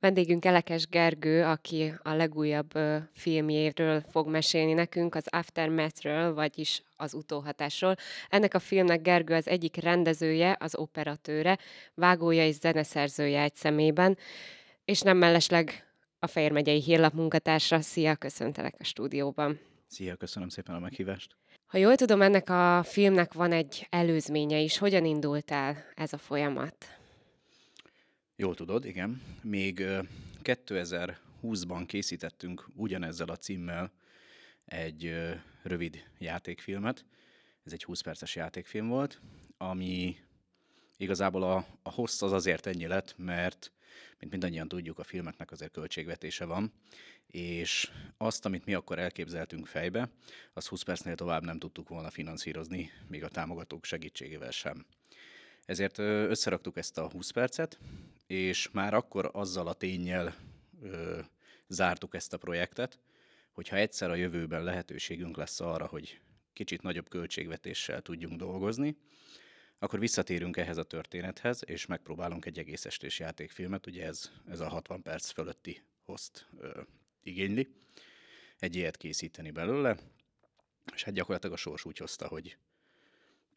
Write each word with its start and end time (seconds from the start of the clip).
Vendégünk 0.00 0.44
Elekes 0.44 0.86
Gergő, 0.86 1.44
aki 1.44 1.92
a 2.02 2.12
legújabb 2.12 2.72
filmjéről 3.12 4.00
fog 4.10 4.28
mesélni 4.28 4.72
nekünk, 4.72 5.14
az 5.14 5.26
Aftermathről, 5.30 6.34
vagyis 6.34 6.82
az 6.96 7.14
utóhatásról. 7.14 7.94
Ennek 8.28 8.54
a 8.54 8.58
filmnek 8.58 9.02
Gergő 9.02 9.34
az 9.34 9.48
egyik 9.48 9.76
rendezője, 9.76 10.56
az 10.60 10.76
operatőre, 10.76 11.58
vágója 11.94 12.46
és 12.46 12.54
zeneszerzője 12.54 13.40
egy 13.40 13.54
szemében, 13.54 14.18
és 14.84 15.00
nem 15.00 15.16
mellesleg 15.16 15.86
a 16.18 16.26
Fejér 16.26 16.52
megyei 16.52 16.80
hírlap 16.80 17.12
munkatársa. 17.12 17.80
Szia, 17.80 18.16
köszöntelek 18.16 18.74
a 18.78 18.84
stúdióban. 18.84 19.60
Szia, 19.86 20.16
köszönöm 20.16 20.48
szépen 20.48 20.74
a 20.74 20.78
meghívást. 20.78 21.36
Ha 21.66 21.78
jól 21.78 21.96
tudom, 21.96 22.22
ennek 22.22 22.50
a 22.50 22.82
filmnek 22.82 23.32
van 23.32 23.52
egy 23.52 23.86
előzménye 23.90 24.58
is. 24.58 24.78
Hogyan 24.78 25.04
indult 25.04 25.50
el 25.50 25.84
ez 25.94 26.12
a 26.12 26.18
folyamat? 26.18 26.99
Jól 28.40 28.54
tudod, 28.54 28.84
igen. 28.84 29.22
Még 29.42 29.84
2020-ban 30.42 31.84
készítettünk 31.86 32.68
ugyanezzel 32.74 33.28
a 33.28 33.36
címmel 33.36 33.92
egy 34.64 35.14
rövid 35.62 36.04
játékfilmet. 36.18 37.04
Ez 37.64 37.72
egy 37.72 37.84
20 37.84 38.00
perces 38.00 38.36
játékfilm 38.36 38.88
volt, 38.88 39.20
ami 39.56 40.16
igazából 40.96 41.42
a, 41.42 41.66
a 41.82 41.90
hossz 41.90 42.22
az 42.22 42.32
azért 42.32 42.66
ennyi 42.66 42.86
lett, 42.86 43.14
mert 43.18 43.72
mint 44.18 44.32
mindannyian 44.32 44.68
tudjuk, 44.68 44.98
a 44.98 45.04
filmeknek 45.04 45.50
azért 45.50 45.72
költségvetése 45.72 46.44
van, 46.44 46.72
és 47.26 47.90
azt, 48.16 48.44
amit 48.44 48.64
mi 48.64 48.74
akkor 48.74 48.98
elképzeltünk 48.98 49.66
fejbe, 49.66 50.10
az 50.52 50.66
20 50.66 50.82
percnél 50.82 51.14
tovább 51.14 51.42
nem 51.42 51.58
tudtuk 51.58 51.88
volna 51.88 52.10
finanszírozni, 52.10 52.90
még 53.08 53.24
a 53.24 53.28
támogatók 53.28 53.84
segítségével 53.84 54.50
sem. 54.50 54.86
Ezért 55.70 55.98
összeraktuk 55.98 56.76
ezt 56.76 56.98
a 56.98 57.10
20 57.10 57.30
percet, 57.30 57.78
és 58.26 58.70
már 58.70 58.94
akkor 58.94 59.30
azzal 59.32 59.66
a 59.66 59.74
tényel 59.74 60.34
ö, 60.82 61.20
zártuk 61.66 62.14
ezt 62.14 62.32
a 62.32 62.38
projektet, 62.38 62.98
hogyha 63.52 63.76
egyszer 63.76 64.10
a 64.10 64.14
jövőben 64.14 64.64
lehetőségünk 64.64 65.36
lesz 65.36 65.60
arra, 65.60 65.86
hogy 65.86 66.20
kicsit 66.52 66.82
nagyobb 66.82 67.08
költségvetéssel 67.08 68.02
tudjunk 68.02 68.38
dolgozni, 68.38 68.96
akkor 69.78 69.98
visszatérünk 69.98 70.56
ehhez 70.56 70.76
a 70.76 70.84
történethez, 70.84 71.62
és 71.66 71.86
megpróbálunk 71.86 72.46
egy 72.46 72.58
egész 72.58 72.84
estés 72.84 73.18
játékfilmet, 73.18 73.86
ugye 73.86 74.06
ez, 74.06 74.30
ez 74.48 74.60
a 74.60 74.68
60 74.68 75.02
perc 75.02 75.30
fölötti 75.30 75.82
host 76.04 76.48
igényli, 77.22 77.68
egy 78.58 78.76
ilyet 78.76 78.96
készíteni 78.96 79.50
belőle, 79.50 79.96
és 80.94 81.02
hát 81.02 81.14
gyakorlatilag 81.14 81.54
a 81.54 81.58
sors 81.58 81.84
úgy 81.84 81.98
hozta, 81.98 82.28
hogy 82.28 82.56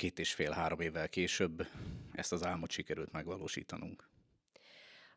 két 0.03 0.19
és 0.19 0.33
fél-három 0.33 0.79
évvel 0.79 1.09
később 1.09 1.67
ezt 2.11 2.31
az 2.31 2.45
álmot 2.45 2.71
sikerült 2.71 3.11
megvalósítanunk. 3.11 4.09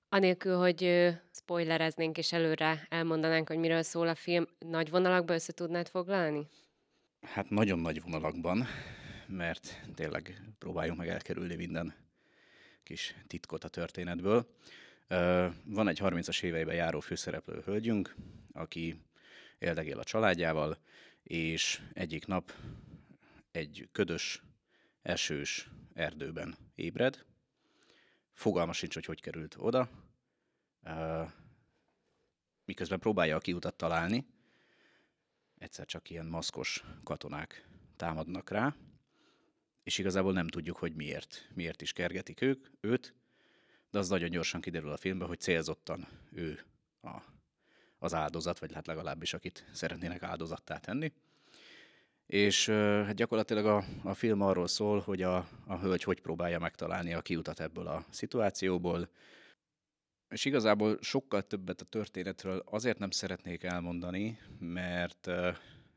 Anélkül, 0.08 0.56
hogy 0.56 1.08
spoilereznénk 1.32 2.18
és 2.18 2.32
előre 2.32 2.86
elmondanánk, 2.90 3.48
hogy 3.48 3.58
miről 3.58 3.82
szól 3.82 4.08
a 4.08 4.14
film, 4.14 4.46
nagy 4.58 4.90
vonalakban 4.90 5.36
össze 5.36 5.52
tudnád 5.52 5.88
foglalni? 5.88 6.46
Hát 7.20 7.50
nagyon 7.50 7.78
nagy 7.78 8.02
vonalakban, 8.02 8.66
mert 9.26 9.80
tényleg 9.94 10.42
próbáljunk 10.58 10.98
meg 10.98 11.08
elkerülni 11.08 11.54
minden 11.54 11.94
kis 12.82 13.14
titkot 13.26 13.64
a 13.64 13.68
történetből. 13.68 14.46
Van 15.64 15.88
egy 15.88 15.98
30-as 16.02 16.42
éveiben 16.42 16.74
járó 16.74 17.00
főszereplő 17.00 17.62
hölgyünk, 17.64 18.14
aki 18.52 19.00
éldegél 19.58 19.98
a 19.98 20.04
családjával, 20.04 20.78
és 21.22 21.80
egyik 21.92 22.26
nap 22.26 22.52
egy 23.50 23.88
ködös, 23.92 24.44
esős 25.06 25.68
erdőben 25.94 26.56
ébred. 26.74 27.24
Fogalma 28.32 28.72
sincs, 28.72 28.94
hogy 28.94 29.04
hogy 29.04 29.20
került 29.20 29.56
oda. 29.58 29.88
Miközben 32.64 32.98
próbálja 32.98 33.36
a 33.36 33.40
kiutat 33.40 33.76
találni, 33.76 34.26
egyszer 35.58 35.86
csak 35.86 36.10
ilyen 36.10 36.26
maszkos 36.26 36.84
katonák 37.04 37.68
támadnak 37.96 38.50
rá, 38.50 38.76
és 39.82 39.98
igazából 39.98 40.32
nem 40.32 40.48
tudjuk, 40.48 40.76
hogy 40.76 40.94
miért. 40.94 41.48
Miért 41.54 41.82
is 41.82 41.92
kergetik 41.92 42.40
ők, 42.40 42.66
őt, 42.80 43.14
de 43.90 43.98
az 43.98 44.08
nagyon 44.08 44.30
gyorsan 44.30 44.60
kiderül 44.60 44.92
a 44.92 44.96
filmben, 44.96 45.28
hogy 45.28 45.40
célzottan 45.40 46.06
ő 46.32 46.64
a, 47.02 47.22
az 47.98 48.14
áldozat, 48.14 48.58
vagy 48.58 48.72
hát 48.72 48.86
legalábbis 48.86 49.34
akit 49.34 49.66
szeretnének 49.72 50.22
áldozattá 50.22 50.78
tenni. 50.78 51.12
És 52.26 52.68
hát 52.68 53.14
gyakorlatilag 53.14 53.66
a, 53.66 53.84
a 54.02 54.14
film 54.14 54.40
arról 54.40 54.66
szól, 54.66 55.00
hogy 55.00 55.22
a, 55.22 55.48
a 55.66 55.78
hölgy 55.78 56.02
hogy 56.02 56.20
próbálja 56.20 56.58
megtalálni 56.58 57.14
a 57.14 57.20
kiutat 57.20 57.60
ebből 57.60 57.86
a 57.86 58.04
szituációból, 58.10 59.08
és 60.28 60.44
igazából 60.44 60.98
sokkal 61.00 61.42
többet 61.42 61.80
a 61.80 61.84
történetről 61.84 62.62
azért 62.64 62.98
nem 62.98 63.10
szeretnék 63.10 63.62
elmondani, 63.62 64.38
mert, 64.58 65.30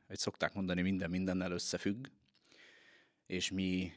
hogy 0.07 0.17
szokták 0.17 0.53
mondani, 0.53 0.81
minden 0.81 1.09
mindennel 1.09 1.51
összefügg, 1.51 2.07
és 3.25 3.51
mi 3.51 3.91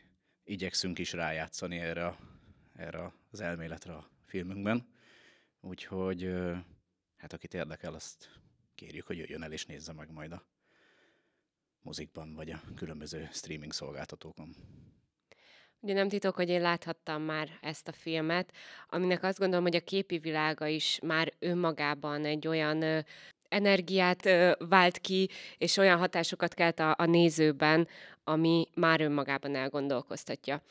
igyekszünk 0.45 0.99
is 0.99 1.13
rájátszani 1.13 1.79
erre, 1.79 2.17
erre 2.75 3.13
az 3.31 3.41
elméletre 3.41 3.93
a 3.93 4.09
filmünkben. 4.25 4.89
Úgyhogy 5.61 6.33
hát 7.17 7.33
akit 7.33 7.55
érdekel, 7.55 7.95
azt 7.95 8.41
kérjük, 8.75 9.07
hogy 9.07 9.17
jöjjön 9.17 9.43
el 9.43 9.53
és 9.53 9.67
nézze 9.67 9.93
meg 9.93 10.11
majd 10.11 10.33
a 10.33 10.52
mozikban, 11.83 12.35
vagy 12.35 12.51
a 12.51 12.61
különböző 12.77 13.29
streaming 13.33 13.73
szolgáltatókon. 13.73 14.55
Ugye 15.81 15.95
nem 15.95 16.09
titok, 16.09 16.35
hogy 16.35 16.49
én 16.49 16.61
láthattam 16.61 17.23
már 17.23 17.49
ezt 17.61 17.89
a 17.89 17.93
filmet, 17.93 18.53
aminek 18.89 19.23
azt 19.23 19.39
gondolom, 19.39 19.65
hogy 19.65 19.77
a 19.77 19.81
képi 19.81 20.19
világa 20.19 20.67
is 20.67 20.99
már 21.03 21.33
önmagában 21.39 22.25
egy 22.25 22.47
olyan 22.47 22.83
ö, 22.83 22.99
energiát 23.49 24.27
ö, 24.27 24.53
vált 24.59 24.99
ki, 24.99 25.29
és 25.59 25.77
olyan 25.77 25.99
hatásokat 25.99 26.55
kelt 26.55 26.79
a, 26.79 26.95
a 26.99 27.05
nézőben, 27.05 27.89
ami 28.25 28.69
már 28.75 29.01
önmagában 29.01 29.55
elgondolkoztatja. 29.55 30.63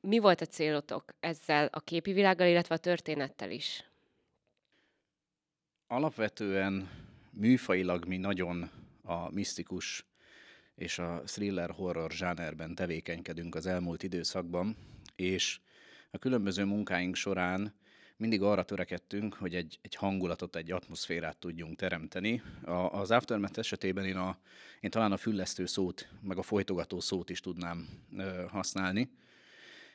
Mi 0.00 0.18
volt 0.18 0.40
a 0.40 0.46
célotok 0.46 1.04
ezzel 1.20 1.68
a 1.72 1.80
képi 1.80 2.12
világgal, 2.12 2.46
illetve 2.46 2.74
a 2.74 2.78
történettel 2.78 3.50
is? 3.50 3.84
Alapvetően 5.86 6.90
műfailag 7.30 8.06
mi 8.06 8.16
nagyon 8.16 8.70
a 9.02 9.30
misztikus 9.30 10.09
és 10.80 10.98
a 10.98 11.22
thriller 11.26 11.70
horror 11.70 12.10
zsánerben 12.10 12.74
tevékenykedünk 12.74 13.54
az 13.54 13.66
elmúlt 13.66 14.02
időszakban, 14.02 14.76
és 15.16 15.60
a 16.10 16.18
különböző 16.18 16.64
munkáink 16.64 17.14
során 17.14 17.74
mindig 18.16 18.42
arra 18.42 18.62
törekedtünk, 18.62 19.34
hogy 19.34 19.54
egy, 19.54 19.78
egy 19.82 19.94
hangulatot, 19.94 20.56
egy 20.56 20.70
atmoszférát 20.70 21.36
tudjunk 21.36 21.76
teremteni. 21.76 22.42
A, 22.64 22.70
az 22.70 23.10
Aftermath 23.10 23.58
esetében 23.58 24.04
én, 24.04 24.16
a, 24.16 24.38
én 24.80 24.90
talán 24.90 25.12
a 25.12 25.16
füllesztő 25.16 25.66
szót, 25.66 26.08
meg 26.22 26.38
a 26.38 26.42
folytogató 26.42 27.00
szót 27.00 27.30
is 27.30 27.40
tudnám 27.40 27.88
ö, 28.16 28.44
használni, 28.48 29.10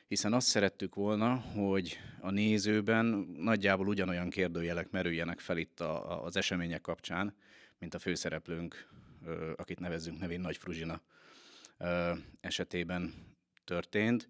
hiszen 0.08 0.32
azt 0.32 0.46
szerettük 0.46 0.94
volna, 0.94 1.34
hogy 1.34 1.98
a 2.20 2.30
nézőben 2.30 3.04
nagyjából 3.36 3.88
ugyanolyan 3.88 4.30
kérdőjelek 4.30 4.90
merüljenek 4.90 5.40
fel 5.40 5.56
itt 5.56 5.80
a, 5.80 6.10
a, 6.12 6.24
az 6.24 6.36
események 6.36 6.80
kapcsán, 6.80 7.34
mint 7.78 7.94
a 7.94 7.98
főszereplőnk 7.98 8.88
akit 9.56 9.80
nevezzünk 9.80 10.18
nevén 10.18 10.40
Nagy 10.40 10.56
Fruzsina 10.56 11.00
esetében 12.40 13.14
történt. 13.64 14.28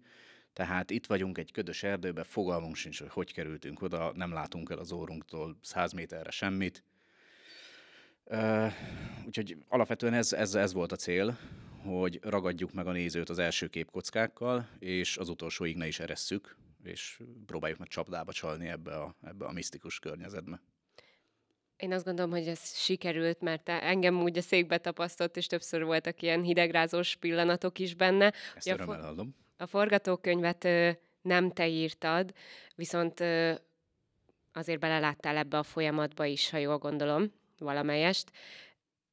Tehát 0.53 0.89
itt 0.89 1.05
vagyunk 1.05 1.37
egy 1.37 1.51
ködös 1.51 1.83
erdőben, 1.83 2.23
fogalmunk 2.23 2.75
sincs, 2.75 2.99
hogy 2.99 3.09
hogy 3.09 3.33
kerültünk 3.33 3.81
oda, 3.81 4.11
nem 4.15 4.33
látunk 4.33 4.69
el 4.69 4.77
az 4.77 4.91
órunktól 4.91 5.57
száz 5.61 5.91
méterre 5.91 6.31
semmit. 6.31 6.83
Úgyhogy 9.25 9.57
alapvetően 9.67 10.13
ez, 10.13 10.33
ez, 10.33 10.55
ez 10.55 10.73
volt 10.73 10.91
a 10.91 10.95
cél, 10.95 11.37
hogy 11.81 12.19
ragadjuk 12.23 12.73
meg 12.73 12.87
a 12.87 12.91
nézőt 12.91 13.29
az 13.29 13.39
első 13.39 13.67
képkockákkal, 13.67 14.69
és 14.79 15.17
az 15.17 15.29
utolsóig 15.29 15.77
ne 15.77 15.87
is 15.87 15.99
eresszük, 15.99 16.57
és 16.83 17.21
próbáljuk 17.45 17.79
meg 17.79 17.87
csapdába 17.87 18.31
csalni 18.31 18.67
ebbe 18.67 18.95
a, 18.95 19.15
ebbe 19.21 19.45
a 19.45 19.51
misztikus 19.51 19.99
környezetbe. 19.99 20.61
Én 21.77 21.93
azt 21.93 22.05
gondolom, 22.05 22.31
hogy 22.31 22.47
ez 22.47 22.77
sikerült, 22.77 23.41
mert 23.41 23.69
engem 23.69 24.21
úgy 24.21 24.37
a 24.37 24.41
székbe 24.41 24.77
tapasztott, 24.77 25.37
és 25.37 25.47
többször 25.47 25.83
voltak 25.83 26.21
ilyen 26.21 26.41
hidegrázós 26.41 27.15
pillanatok 27.15 27.79
is 27.79 27.93
benne. 27.93 28.33
Ezt 28.55 28.67
örömmel 28.67 29.01
hallom. 29.01 29.35
A 29.57 29.65
forgatókönyvet 29.65 30.63
ö, 30.63 30.89
nem 31.21 31.51
te 31.51 31.67
írtad, 31.67 32.33
viszont 32.75 33.19
ö, 33.19 33.53
azért 34.53 34.79
beleláttál 34.79 35.37
ebbe 35.37 35.57
a 35.57 35.63
folyamatba 35.63 36.25
is, 36.25 36.49
ha 36.49 36.57
jól 36.57 36.77
gondolom, 36.77 37.31
valamelyest. 37.57 38.31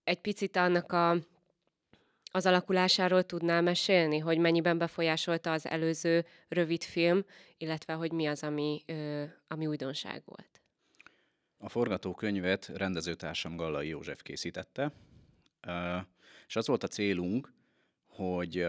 Egy 0.05 0.20
picit 0.20 0.56
annak 0.56 0.93
a 0.93 1.16
az 2.37 2.46
alakulásáról 2.46 3.22
tudnál 3.22 3.62
mesélni, 3.62 4.19
hogy 4.19 4.38
mennyiben 4.38 4.78
befolyásolta 4.78 5.52
az 5.52 5.66
előző 5.66 6.26
rövid 6.49 6.82
film, 6.82 7.25
illetve 7.56 7.93
hogy 7.93 8.12
mi 8.12 8.26
az, 8.26 8.43
ami, 8.43 8.82
ö, 8.87 9.25
ami 9.49 9.66
újdonság 9.66 10.22
volt? 10.25 10.63
A 11.64 11.69
forgatókönyvet 11.69 12.66
rendezőtársam 12.66 13.56
Gallai 13.56 13.88
József 13.88 14.22
készítette, 14.22 14.93
és 16.46 16.56
az 16.56 16.66
volt 16.66 16.82
a 16.82 16.88
célunk, 16.88 17.52
hogy 18.06 18.61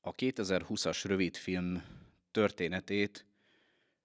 a 0.00 0.14
2020-as 0.14 1.02
rövidfilm 1.04 1.82
történetét 2.30 3.26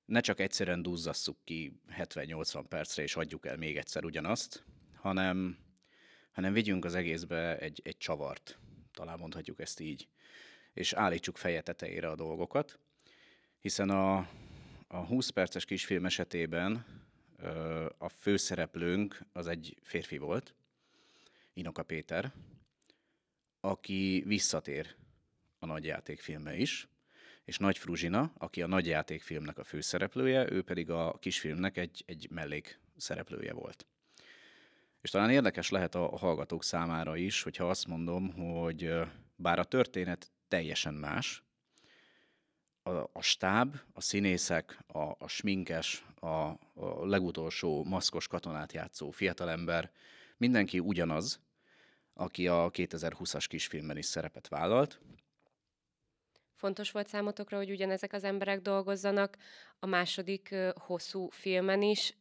ne 0.05 0.19
csak 0.19 0.39
egyszerűen 0.39 0.81
duzzasszuk 0.81 1.37
ki 1.43 1.79
70-80 1.97 2.63
percre, 2.69 3.03
és 3.03 3.15
adjuk 3.15 3.45
el 3.45 3.57
még 3.57 3.77
egyszer 3.77 4.05
ugyanazt, 4.05 4.63
hanem, 4.95 5.57
hanem 6.31 6.53
vigyünk 6.53 6.85
az 6.85 6.95
egészbe 6.95 7.57
egy, 7.57 7.81
egy 7.83 7.97
csavart, 7.97 8.57
talán 8.93 9.19
mondhatjuk 9.19 9.59
ezt 9.59 9.79
így, 9.79 10.07
és 10.73 10.93
állítsuk 10.93 11.37
feje 11.37 11.61
tetejére 11.61 12.09
a 12.09 12.15
dolgokat, 12.15 12.79
hiszen 13.59 13.89
a, 13.89 14.17
a 14.87 14.97
20 15.05 15.29
perces 15.29 15.65
kisfilm 15.65 16.05
esetében 16.05 17.01
a 17.97 18.09
főszereplőnk 18.09 19.19
az 19.33 19.47
egy 19.47 19.77
férfi 19.81 20.17
volt, 20.17 20.53
Inoka 21.53 21.83
Péter, 21.83 22.33
aki 23.59 24.23
visszatér 24.25 24.95
a 25.59 25.65
nagyjátékfilmbe 25.65 26.55
is, 26.55 26.87
és 27.45 27.57
Nagy 27.57 27.77
Fruzsina, 27.77 28.33
aki 28.37 28.61
a 28.61 28.67
nagyjátékfilmnek 28.67 29.57
a 29.57 29.63
főszereplője, 29.63 30.51
ő 30.51 30.61
pedig 30.61 30.89
a 30.89 31.17
kisfilmnek 31.19 31.77
egy, 31.77 32.03
egy 32.07 32.27
mellék 32.29 32.79
szereplője 32.97 33.53
volt. 33.53 33.85
És 35.01 35.09
talán 35.09 35.29
érdekes 35.29 35.69
lehet 35.69 35.95
a 35.95 36.17
hallgatók 36.17 36.63
számára 36.63 37.15
is, 37.15 37.41
hogyha 37.41 37.69
azt 37.69 37.87
mondom, 37.87 38.33
hogy 38.33 38.93
bár 39.35 39.59
a 39.59 39.63
történet 39.63 40.31
teljesen 40.47 40.93
más, 40.93 41.43
a, 42.83 43.09
a 43.13 43.21
stáb, 43.21 43.75
a 43.93 44.01
színészek, 44.01 44.79
a, 44.87 44.99
a 44.99 45.27
sminkes, 45.27 46.05
a, 46.19 46.27
a 46.73 47.05
legutolsó 47.05 47.83
maszkos 47.83 48.27
katonát 48.27 48.73
játszó 48.73 49.09
fiatalember, 49.09 49.91
mindenki 50.37 50.79
ugyanaz, 50.79 51.39
aki 52.13 52.47
a 52.47 52.69
2020-as 52.71 53.45
kisfilmben 53.47 53.97
is 53.97 54.05
szerepet 54.05 54.47
vállalt. 54.47 54.99
Fontos 56.55 56.91
volt 56.91 57.07
számotokra, 57.07 57.57
hogy 57.57 57.71
ugyanezek 57.71 58.13
az 58.13 58.23
emberek 58.23 58.61
dolgozzanak 58.61 59.37
a 59.79 59.85
második 59.85 60.55
hosszú 60.75 61.29
filmen 61.29 61.81
is. 61.81 62.15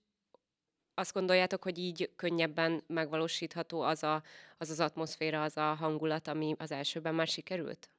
Azt 0.95 1.13
gondoljátok, 1.13 1.63
hogy 1.63 1.79
így 1.79 2.11
könnyebben 2.17 2.83
megvalósítható 2.87 3.81
az 3.81 4.03
a, 4.03 4.23
az, 4.59 4.71
az 4.71 4.81
atmoszféra, 4.81 5.43
az 5.43 5.57
a 5.57 5.75
hangulat, 5.75 6.29
ami 6.29 6.55
az 6.59 6.71
elsőben 6.71 7.15
már 7.15 7.27
sikerült? 7.27 7.91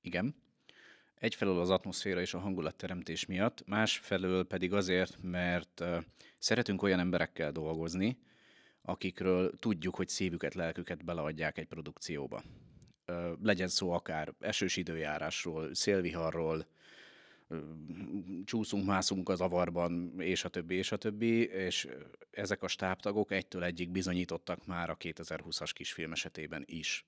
Igen. 0.00 0.34
Egyfelől 1.18 1.60
az 1.60 1.70
atmoszféra 1.70 2.20
és 2.20 2.34
a 2.34 2.38
hangulatteremtés 2.38 3.26
miatt, 3.26 3.66
másfelől 3.66 4.44
pedig 4.44 4.72
azért, 4.72 5.18
mert 5.22 5.84
szeretünk 6.38 6.82
olyan 6.82 6.98
emberekkel 6.98 7.52
dolgozni, 7.52 8.18
akikről 8.82 9.52
tudjuk, 9.58 9.94
hogy 9.94 10.08
szívüket, 10.08 10.54
lelküket 10.54 11.04
beleadják 11.04 11.58
egy 11.58 11.66
produkcióba. 11.66 12.42
Legyen 13.42 13.68
szó 13.68 13.90
akár 13.90 14.34
esős 14.40 14.76
időjárásról, 14.76 15.74
szélviharról, 15.74 16.66
csúszunk, 18.44 18.86
mászunk 18.86 19.28
az 19.28 19.40
avarban, 19.40 20.20
és 20.20 20.44
a 20.44 20.48
többi, 20.48 20.74
és 20.74 20.92
a 20.92 20.96
többi, 20.96 21.44
és 21.44 21.88
ezek 22.30 22.62
a 22.62 22.68
stábtagok 22.68 23.32
egytől 23.32 23.64
egyik 23.64 23.90
bizonyítottak 23.90 24.66
már 24.66 24.90
a 24.90 24.96
2020-as 24.96 25.70
kisfilm 25.72 26.12
esetében 26.12 26.64
is. 26.66 27.06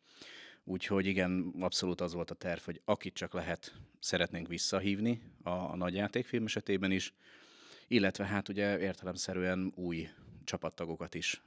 Úgyhogy 0.64 1.06
igen, 1.06 1.54
abszolút 1.60 2.00
az 2.00 2.12
volt 2.12 2.30
a 2.30 2.34
terv, 2.34 2.60
hogy 2.60 2.80
akit 2.84 3.14
csak 3.14 3.32
lehet, 3.32 3.74
szeretnénk 3.98 4.48
visszahívni 4.48 5.22
a, 5.42 5.50
a 5.50 5.76
nagyjátékfilm 5.76 6.44
esetében 6.44 6.90
is, 6.90 7.14
illetve 7.88 8.24
hát 8.24 8.48
ugye 8.48 8.78
értelemszerűen 8.78 9.72
új 9.74 10.08
csapattagokat 10.44 11.14
is 11.14 11.42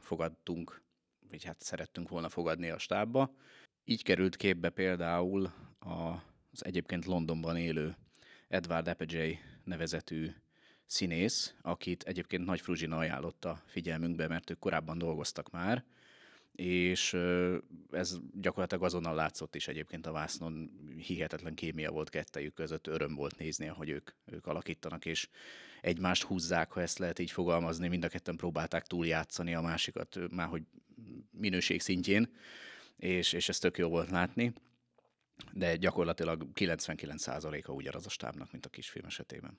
fogadtunk, 0.00 0.82
vagy 1.30 1.44
hát 1.44 1.62
szerettünk 1.62 2.08
volna 2.08 2.28
fogadni 2.28 2.70
a 2.70 2.78
stábba. 2.78 3.34
Így 3.84 4.02
került 4.02 4.36
képbe 4.36 4.70
például 4.70 5.52
az 6.50 6.64
egyébként 6.64 7.04
Londonban 7.04 7.56
élő 7.56 7.96
Edward 8.48 8.88
Apogee 8.88 9.38
nevezetű 9.64 10.30
színész, 10.86 11.54
akit 11.62 12.02
egyébként 12.02 12.44
Nagy 12.44 12.60
Fruzsina 12.60 12.96
ajánlotta 12.96 13.62
figyelmünkbe, 13.66 14.28
mert 14.28 14.50
ők 14.50 14.58
korábban 14.58 14.98
dolgoztak 14.98 15.50
már, 15.50 15.84
és 16.60 17.16
ez 17.90 18.16
gyakorlatilag 18.40 18.84
azonnal 18.84 19.14
látszott 19.14 19.54
is 19.54 19.68
egyébként 19.68 20.06
a 20.06 20.12
vásznon, 20.12 20.70
hihetetlen 20.96 21.54
kémia 21.54 21.90
volt 21.90 22.10
kettejük 22.10 22.54
között, 22.54 22.86
öröm 22.86 23.14
volt 23.14 23.38
nézni, 23.38 23.68
ahogy 23.68 23.88
ők, 23.88 24.10
ők 24.24 24.46
alakítanak, 24.46 25.04
és 25.06 25.28
egymást 25.80 26.22
húzzák, 26.22 26.72
ha 26.72 26.80
ezt 26.80 26.98
lehet 26.98 27.18
így 27.18 27.30
fogalmazni, 27.30 27.88
mind 27.88 28.04
a 28.04 28.08
ketten 28.08 28.36
próbálták 28.36 28.86
túljátszani 28.86 29.54
a 29.54 29.60
másikat, 29.60 30.18
már 30.30 30.48
hogy 30.48 30.62
minőség 31.30 31.80
szintjén, 31.80 32.34
és, 32.96 33.32
és 33.32 33.48
ez 33.48 33.58
tök 33.58 33.78
jó 33.78 33.88
volt 33.88 34.10
látni, 34.10 34.52
de 35.52 35.76
gyakorlatilag 35.76 36.46
99%-a 36.54 37.72
ugyanaz 37.72 38.06
a 38.06 38.10
stábnak, 38.10 38.52
mint 38.52 38.66
a 38.66 38.70
kisfilm 38.70 39.06
esetében. 39.06 39.58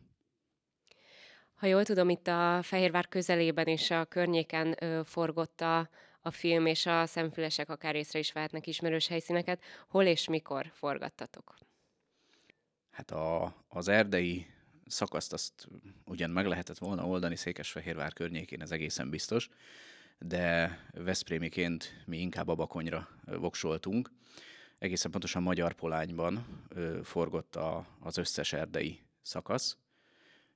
Ha 1.55 1.67
jól 1.67 1.83
tudom, 1.83 2.09
itt 2.09 2.27
a 2.27 2.59
Fehérvár 2.61 3.07
közelében 3.07 3.65
és 3.65 3.91
a 3.91 4.05
környéken 4.05 4.75
ö, 4.83 5.01
forgott 5.03 5.61
a, 5.61 5.89
a 6.21 6.31
film, 6.31 6.65
és 6.65 6.85
a 6.85 7.05
szemfülesek 7.05 7.69
akár 7.69 7.95
észre 7.95 8.19
is 8.19 8.31
vehetnek 8.31 8.67
ismerős 8.67 9.07
helyszíneket. 9.07 9.61
Hol 9.87 10.05
és 10.05 10.27
mikor 10.27 10.71
forgattatok? 10.73 11.57
Hát 12.89 13.11
a, 13.11 13.55
az 13.67 13.87
erdei 13.87 14.45
szakaszt 14.87 15.33
azt 15.33 15.67
ugyan 16.05 16.29
meg 16.29 16.45
lehetett 16.45 16.77
volna 16.77 17.07
oldani 17.07 17.35
Székesfehérvár 17.35 18.13
környékén, 18.13 18.61
ez 18.61 18.71
egészen 18.71 19.09
biztos, 19.09 19.49
de 20.19 20.77
Veszprémiként 20.93 22.03
mi 22.05 22.17
inkább 22.17 22.47
a 22.47 22.55
Bakonyra 22.55 23.09
voksoltunk. 23.25 24.11
Egészen 24.77 25.11
pontosan 25.11 25.43
Magyar 25.43 25.73
Polányban 25.73 26.45
forgott 27.03 27.55
a, 27.55 27.85
az 27.99 28.17
összes 28.17 28.53
erdei 28.53 29.01
szakasz. 29.21 29.77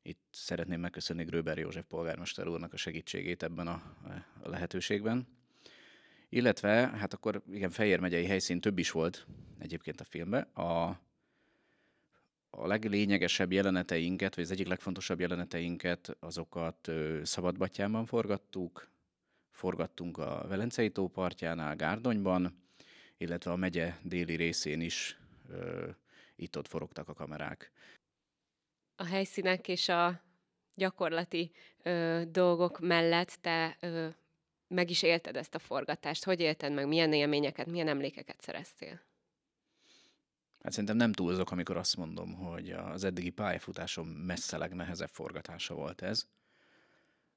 Itt 0.02 0.24
szeretném 0.32 0.80
megköszönni 0.80 1.24
Gröber 1.24 1.58
József 1.58 1.86
polgármester 1.86 2.48
úrnak 2.48 2.74
a 2.74 2.78
segítségét 2.78 3.44
ebben 3.44 3.68
a, 3.68 3.84
a 4.44 4.50
lehetőségben. 4.50 5.28
Illetve, 6.34 6.70
hát 6.88 7.14
akkor 7.14 7.42
igen, 7.52 7.70
Fejér 7.70 8.00
megyei 8.00 8.26
helyszín 8.26 8.62
több 8.62 8.78
is 8.78 8.92
volt 8.92 9.26
egyébként 9.60 10.02
a 10.02 10.04
filmben. 10.04 10.42
A, 10.42 10.88
a 12.50 12.68
leglényegesebb 12.68 13.52
jeleneteinket, 13.52 14.36
vagy 14.36 14.44
az 14.44 14.52
egyik 14.52 14.68
legfontosabb 14.68 15.20
jeleneteinket, 15.20 16.18
azokat 16.20 16.92
Szabadbatyánban 17.24 18.06
forgattuk, 18.06 18.90
forgattunk 19.52 20.18
a 20.18 20.46
Velencei 20.48 20.90
tó 20.90 21.08
partjánál, 21.08 21.76
Gárdonyban, 21.76 22.64
illetve 23.18 23.52
a 23.52 23.56
megye 23.56 23.98
déli 24.02 24.36
részén 24.36 24.82
is 24.82 25.20
itt-ott 26.36 26.68
forogtak 26.68 27.10
a 27.10 27.14
kamerák. 27.14 27.72
A 28.96 29.06
helyszínek 29.06 29.68
és 29.68 29.90
a 29.90 30.22
gyakorlati 30.76 31.52
ö, 31.84 32.22
dolgok 32.32 32.80
mellett 32.80 33.38
te 33.42 33.78
ö, 33.80 34.08
meg 34.74 34.90
is 34.90 35.02
élted 35.02 35.36
ezt 35.38 35.56
a 35.56 35.60
forgatást. 35.60 36.24
Hogy 36.24 36.40
élted 36.40 36.74
meg? 36.74 36.88
Milyen 36.88 37.14
élményeket, 37.14 37.66
milyen 37.66 37.88
emlékeket 37.88 38.42
szereztél? 38.42 39.02
Hát 40.64 40.72
szerintem 40.72 40.98
nem 40.98 41.12
túlzok, 41.12 41.52
amikor 41.52 41.78
azt 41.78 41.98
mondom, 41.98 42.34
hogy 42.34 42.70
az 42.70 43.04
eddigi 43.04 43.30
pályafutásom 43.30 44.08
messze 44.08 44.58
legnehezebb 44.58 45.10
forgatása 45.10 45.74
volt 45.74 46.02
ez. 46.02 46.28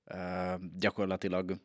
Uh, 0.05 0.55
gyakorlatilag 0.79 1.59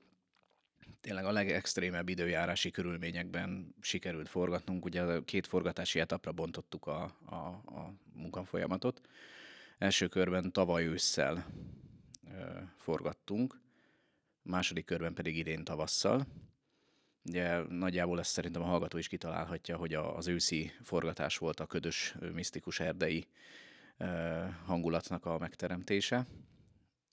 tényleg 1.02 1.26
a 1.26 1.32
legextrémebb 1.32 2.10
időjárási 2.10 2.72
körülményekben 2.72 3.76
sikerült 3.82 4.30
forgatnunk. 4.30 4.86
Ugye 4.86 5.20
két 5.26 5.48
forgatási 5.48 6.00
etapra 6.00 6.32
bontottuk 6.32 6.88
a, 6.88 7.04
a, 7.26 7.36
a 7.36 7.94
munkafolyamatot. 8.14 9.02
Első 9.78 10.08
körben 10.08 10.52
tavaly 10.52 10.86
ősszel 10.86 11.46
uh, 12.24 12.62
forgattunk, 12.78 13.60
második 14.42 14.86
körben 14.86 15.14
pedig 15.14 15.38
idén 15.38 15.64
tavasszal. 15.64 16.28
Ugye 17.24 17.62
nagyjából 17.62 18.20
ezt 18.20 18.32
szerintem 18.32 18.62
a 18.62 18.66
hallgató 18.66 18.98
is 18.98 19.08
kitalálhatja, 19.08 19.78
hogy 19.78 19.94
az 19.94 20.28
őszi 20.28 20.72
forgatás 20.82 21.38
volt 21.38 21.60
a 21.60 21.66
ködös, 21.66 22.16
misztikus 22.34 22.80
erdei 22.80 23.28
hangulatnak 24.66 25.26
a 25.26 25.38
megteremtése, 25.38 26.28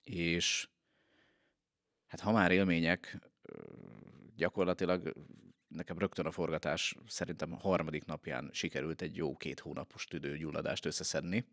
és 0.03 0.69
hát 2.07 2.19
ha 2.19 2.31
már 2.31 2.51
élmények, 2.51 3.17
gyakorlatilag 4.35 5.13
nekem 5.67 5.97
rögtön 5.97 6.25
a 6.25 6.31
forgatás 6.31 6.95
szerintem 7.07 7.53
a 7.53 7.57
harmadik 7.57 8.05
napján 8.05 8.49
sikerült 8.53 9.01
egy 9.01 9.15
jó 9.15 9.37
két 9.37 9.59
hónapos 9.59 10.05
tüdőgyulladást 10.05 10.85
összeszedni, 10.85 11.45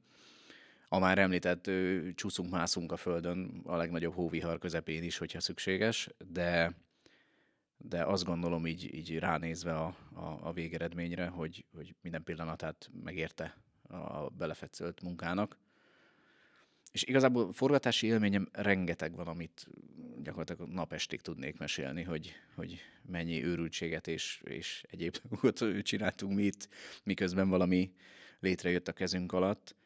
a 0.89 0.99
már 0.99 1.19
említett 1.19 1.71
csúszunk-mászunk 2.15 2.93
a 2.93 2.97
földön 2.97 3.61
a 3.65 3.77
legnagyobb 3.77 4.15
hóvihar 4.15 4.59
közepén 4.59 5.03
is, 5.03 5.19
hogyha 5.19 5.41
szükséges, 5.41 6.09
de 6.29 6.75
de 7.79 8.05
azt 8.05 8.25
gondolom 8.25 8.67
így, 8.67 8.95
így 8.95 9.19
ránézve 9.19 9.75
a, 9.75 9.97
a, 10.13 10.39
a 10.41 10.53
végeredményre, 10.53 11.27
hogy, 11.27 11.65
hogy 11.75 11.95
minden 12.03 12.23
pillanatát 12.23 12.91
megérte 13.03 13.57
a 13.89 14.29
belefetszölt 14.29 15.03
munkának. 15.03 15.59
És 16.93 17.03
igazából 17.03 17.53
forgatási 17.53 18.07
élményem 18.07 18.49
rengeteg 18.53 19.15
van, 19.15 19.27
amit 19.27 19.69
gyakorlatilag 20.23 20.71
napestig 20.73 21.21
tudnék 21.21 21.59
mesélni, 21.59 22.03
hogy, 22.03 22.33
hogy 22.55 22.81
mennyi 23.03 23.45
őrültséget 23.45 24.07
és, 24.07 24.43
és 24.45 24.85
egyéb 24.91 25.17
dolgot 25.29 25.83
csináltunk 25.83 26.35
mi 26.35 26.43
itt, 26.43 26.69
miközben 27.05 27.49
valami 27.49 27.93
létrejött 28.41 28.89
a 28.89 28.93
kezünk 28.93 29.33
alatt. 29.33 29.77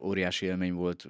Óriási 0.00 0.46
élmény 0.46 0.72
volt 0.72 1.08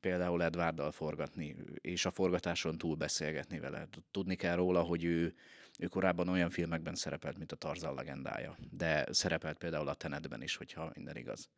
például 0.00 0.42
Edvárdal 0.42 0.92
forgatni, 0.92 1.56
és 1.74 2.04
a 2.04 2.10
forgatáson 2.10 2.78
túl 2.78 2.96
beszélgetni 2.96 3.58
vele. 3.58 3.88
Tudni 4.10 4.34
kell 4.34 4.56
róla, 4.56 4.82
hogy 4.82 5.04
ő, 5.04 5.34
ő 5.78 5.86
korábban 5.86 6.28
olyan 6.28 6.50
filmekben 6.50 6.94
szerepelt, 6.94 7.38
mint 7.38 7.52
a 7.52 7.56
Tarzan 7.56 7.94
legendája, 7.94 8.56
de 8.70 9.06
szerepelt 9.10 9.58
például 9.58 9.88
a 9.88 9.94
Tenetben 9.94 10.42
is, 10.42 10.56
hogyha 10.56 10.92
minden 10.94 11.16
igaz. 11.16 11.48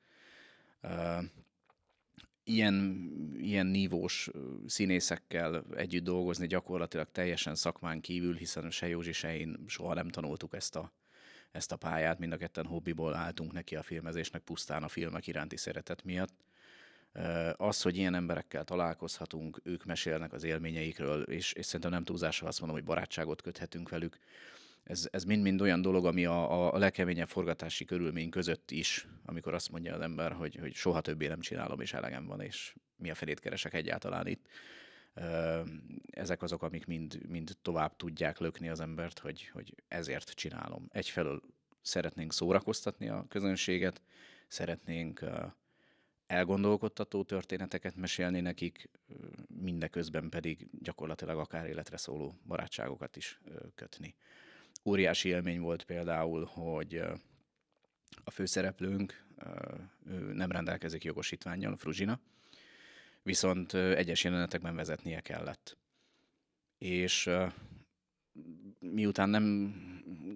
Ilyen, 2.44 3.10
ilyen 3.36 3.66
nívós 3.66 4.30
színészekkel 4.66 5.64
együtt 5.76 6.04
dolgozni 6.04 6.46
gyakorlatilag 6.46 7.08
teljesen 7.12 7.54
szakmán 7.54 8.00
kívül, 8.00 8.34
hiszen 8.34 8.70
se 8.70 8.88
Józsi, 8.88 9.12
se 9.12 9.36
én 9.36 9.64
soha 9.66 9.94
nem 9.94 10.08
tanultuk 10.08 10.54
ezt 10.54 10.76
a, 10.76 10.92
ezt 11.52 11.72
a 11.72 11.76
pályát, 11.76 12.18
mind 12.18 12.32
a 12.32 12.36
ketten 12.36 12.66
hobbiból 12.66 13.14
álltunk 13.14 13.52
neki 13.52 13.76
a 13.76 13.82
filmezésnek 13.82 14.42
pusztán 14.42 14.82
a 14.82 14.88
filmek 14.88 15.26
iránti 15.26 15.56
szeretet 15.56 16.04
miatt. 16.04 16.34
Az, 17.56 17.82
hogy 17.82 17.96
ilyen 17.96 18.14
emberekkel 18.14 18.64
találkozhatunk, 18.64 19.60
ők 19.62 19.84
mesélnek 19.84 20.32
az 20.32 20.44
élményeikről, 20.44 21.22
és, 21.22 21.52
és 21.52 21.66
szerintem 21.66 21.90
nem 21.90 22.04
túlzással 22.04 22.48
azt 22.48 22.60
mondom, 22.60 22.78
hogy 22.78 22.86
barátságot 22.86 23.42
köthetünk 23.42 23.88
velük, 23.88 24.18
ez, 24.84 25.08
ez 25.10 25.24
mind-mind 25.24 25.60
olyan 25.60 25.82
dolog, 25.82 26.06
ami 26.06 26.24
a, 26.24 26.72
a 26.74 26.78
legkeményebb 26.78 27.28
forgatási 27.28 27.84
körülmény 27.84 28.30
között 28.30 28.70
is, 28.70 29.06
amikor 29.24 29.54
azt 29.54 29.70
mondja 29.70 29.94
az 29.94 30.00
ember, 30.00 30.32
hogy, 30.32 30.56
hogy 30.60 30.74
soha 30.74 31.00
többé 31.00 31.26
nem 31.26 31.40
csinálom, 31.40 31.80
és 31.80 31.92
elegem 31.92 32.26
van, 32.26 32.40
és 32.40 32.74
mi 32.96 33.10
a 33.10 33.14
felét 33.14 33.40
keresek 33.40 33.74
egyáltalán 33.74 34.26
itt. 34.26 34.46
Ezek 36.10 36.42
azok, 36.42 36.62
amik 36.62 36.86
mind, 36.86 37.28
mind 37.28 37.56
tovább 37.62 37.96
tudják 37.96 38.38
lökni 38.38 38.68
az 38.68 38.80
embert, 38.80 39.18
hogy, 39.18 39.48
hogy 39.52 39.74
ezért 39.88 40.30
csinálom. 40.30 40.86
Egyfelől 40.90 41.42
szeretnénk 41.82 42.32
szórakoztatni 42.32 43.08
a 43.08 43.24
közönséget, 43.28 44.02
szeretnénk 44.48 45.24
elgondolkodtató 46.26 47.22
történeteket 47.22 47.96
mesélni 47.96 48.40
nekik, 48.40 48.88
mindeközben 49.46 50.28
pedig 50.28 50.68
gyakorlatilag 50.82 51.38
akár 51.38 51.66
életre 51.66 51.96
szóló 51.96 52.34
barátságokat 52.46 53.16
is 53.16 53.40
kötni. 53.74 54.14
Óriási 54.84 55.28
élmény 55.28 55.60
volt 55.60 55.84
például, 55.84 56.44
hogy 56.44 57.02
a 58.24 58.30
főszereplőnk 58.30 59.24
ő 60.06 60.32
nem 60.32 60.50
rendelkezik 60.50 61.04
jogosítványjal, 61.04 61.76
Fruzsina, 61.76 62.20
viszont 63.22 63.74
egyes 63.74 64.24
jelenetekben 64.24 64.74
vezetnie 64.74 65.20
kellett. 65.20 65.78
És 66.78 67.30
miután 68.78 69.28
nem 69.28 69.74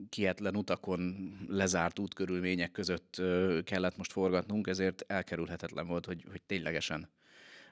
kietlen 0.09 0.57
utakon 0.57 1.33
lezárt 1.49 1.99
útkörülmények 1.99 2.71
között 2.71 3.23
kellett 3.65 3.97
most 3.97 4.13
forgatnunk, 4.13 4.67
ezért 4.67 5.05
elkerülhetetlen 5.07 5.87
volt, 5.87 6.07
hogy, 6.07 6.25
hogy 6.31 6.43
ténylegesen 6.43 7.09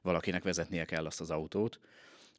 valakinek 0.02 0.42
vezetnie 0.42 0.84
kell 0.84 1.06
azt 1.06 1.20
az 1.20 1.30
autót. 1.30 1.80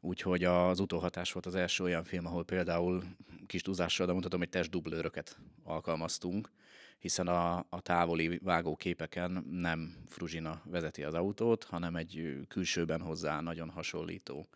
Úgyhogy 0.02 0.44
az 0.44 0.80
utóhatás 0.80 1.32
volt 1.32 1.46
az 1.46 1.56
első 1.56 1.84
olyan 1.84 2.04
film, 2.04 2.26
ahol 2.26 2.46
például 2.46 3.04
kis 3.48 3.62
túlzással, 3.62 4.06
de 4.06 4.12
mondhatom, 4.12 4.40
hogy 4.40 4.50
testdublőröket 4.50 5.38
alkalmaztunk, 5.64 6.52
hiszen 6.98 7.28
a, 7.28 7.66
a 7.70 7.82
távoli 7.82 8.40
vágóképeken 8.44 9.46
nem 9.50 10.04
Fruzsina 10.08 10.62
vezeti 10.66 11.04
az 11.04 11.14
autót, 11.14 11.64
hanem 11.64 11.96
egy 11.96 12.40
külsőben 12.48 13.02
hozzá 13.02 13.42
nagyon 13.42 13.70
hasonlító 13.70 14.48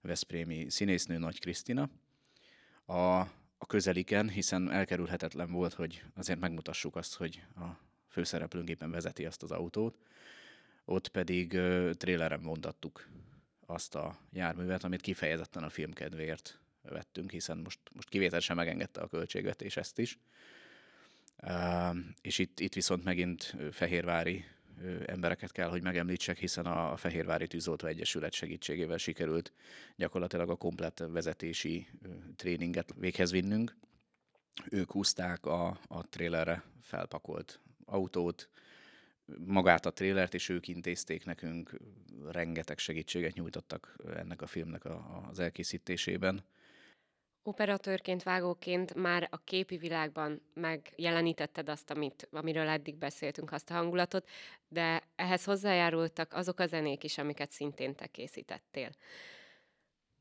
Veszprémi 0.00 0.70
színésznő 0.70 1.18
Nagy 1.18 1.40
Krisztina. 1.40 1.90
A, 2.86 3.18
a 3.58 3.66
közeliken, 3.66 4.28
hiszen 4.28 4.70
elkerülhetetlen 4.70 5.50
volt, 5.52 5.72
hogy 5.72 6.02
azért 6.14 6.40
megmutassuk 6.40 6.96
azt, 6.96 7.14
hogy 7.14 7.42
a 7.56 7.66
főszereplőnk 8.08 8.68
éppen 8.68 8.90
vezeti 8.90 9.26
azt 9.26 9.42
az 9.42 9.50
autót. 9.50 9.98
Ott 10.84 11.08
pedig 11.08 11.52
uh, 11.52 11.90
tréleren 11.90 12.40
mondattuk 12.40 13.08
azt 13.66 13.94
a 13.94 14.18
járművet, 14.32 14.84
amit 14.84 15.00
kifejezetten 15.00 15.62
a 15.62 15.70
film 15.70 15.92
kedvéért 15.92 16.60
vettünk, 16.82 17.30
hiszen 17.30 17.58
most, 17.58 17.78
most 17.92 18.08
kivételesen 18.08 18.56
megengedte 18.56 19.00
a 19.00 19.08
költségvetés 19.08 19.76
ezt 19.76 19.98
is. 19.98 20.18
És 22.22 22.38
itt, 22.38 22.60
itt 22.60 22.74
viszont 22.74 23.04
megint 23.04 23.56
fehérvári 23.70 24.44
embereket 25.06 25.52
kell, 25.52 25.68
hogy 25.68 25.82
megemlítsek, 25.82 26.38
hiszen 26.38 26.66
a 26.66 26.96
Fehérvári 26.96 27.46
Tűzoltó 27.46 27.86
Egyesület 27.86 28.32
segítségével 28.32 28.96
sikerült 28.96 29.52
gyakorlatilag 29.96 30.50
a 30.50 30.56
komplett 30.56 30.98
vezetési 30.98 31.86
tréninget 32.36 32.94
véghez 32.96 33.30
vinnünk. 33.30 33.76
Ők 34.70 34.92
húzták 34.92 35.46
a, 35.46 35.78
a 35.88 36.08
trélerre 36.08 36.62
felpakolt 36.82 37.60
autót, 37.84 38.48
magát 39.38 39.86
a 39.86 39.92
trélert, 39.92 40.34
és 40.34 40.48
ők 40.48 40.68
intézték 40.68 41.24
nekünk, 41.24 41.76
rengeteg 42.30 42.78
segítséget 42.78 43.34
nyújtottak 43.34 43.96
ennek 44.16 44.42
a 44.42 44.46
filmnek 44.46 44.84
a, 44.84 45.26
az 45.30 45.38
elkészítésében. 45.38 46.44
Operatőrként, 47.42 48.22
vágóként 48.22 48.94
már 48.94 49.28
a 49.30 49.36
képi 49.44 49.76
világban 49.76 50.42
megjelenítetted 50.54 51.68
azt, 51.68 51.90
amit, 51.90 52.28
amiről 52.30 52.68
eddig 52.68 52.96
beszéltünk, 52.96 53.52
azt 53.52 53.70
a 53.70 53.74
hangulatot, 53.74 54.28
de 54.68 55.02
ehhez 55.16 55.44
hozzájárultak 55.44 56.32
azok 56.32 56.60
a 56.60 56.66
zenék 56.66 57.04
is, 57.04 57.18
amiket 57.18 57.50
szintén 57.50 57.94
te 57.94 58.06
készítettél. 58.06 58.90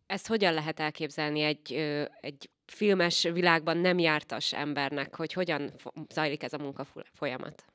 Ezt 0.06 0.28
hogyan 0.28 0.54
lehet 0.54 0.80
elképzelni 0.80 1.42
egy, 1.42 1.74
egy 2.22 2.50
filmes 2.66 3.24
világban 3.24 3.78
nem 3.78 4.00
jártas 4.00 4.54
embernek, 4.54 5.16
hogy 5.16 5.34
hogyan 5.34 5.72
zajlik 6.10 6.44
ez 6.44 6.54
a 6.54 6.58
munka 6.58 6.88
folyamat? 7.04 7.66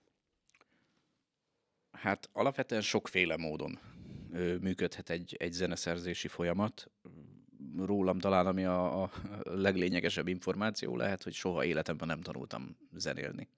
Hát 1.93 2.29
alapvetően 2.33 2.81
sokféle 2.81 3.37
módon 3.37 3.79
működhet 4.61 5.11
egy, 5.11 5.37
egy 5.39 5.53
zeneszerzési 5.53 6.29
folyamat. 6.29 6.91
Rólam 7.79 8.19
talán, 8.19 8.47
ami 8.47 8.65
a, 8.65 9.03
a 9.03 9.11
leglényegesebb 9.45 10.29
információ 10.29 10.97
lehet, 10.97 11.23
hogy 11.23 11.33
soha 11.33 11.65
életemben 11.65 12.09
nem 12.09 12.21
tanultam 12.21 12.77
zenélni. 12.97 13.49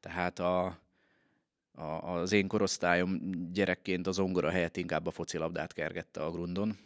Tehát 0.00 0.38
a, 0.38 0.78
a, 1.72 1.82
az 1.82 2.32
én 2.32 2.48
korosztályom 2.48 3.20
gyerekként 3.52 4.06
az 4.06 4.18
ongora 4.18 4.50
helyett 4.50 4.76
inkább 4.76 5.06
a 5.06 5.10
focilabdát 5.10 5.72
kergette 5.72 6.24
a 6.24 6.30
grundon, 6.30 6.76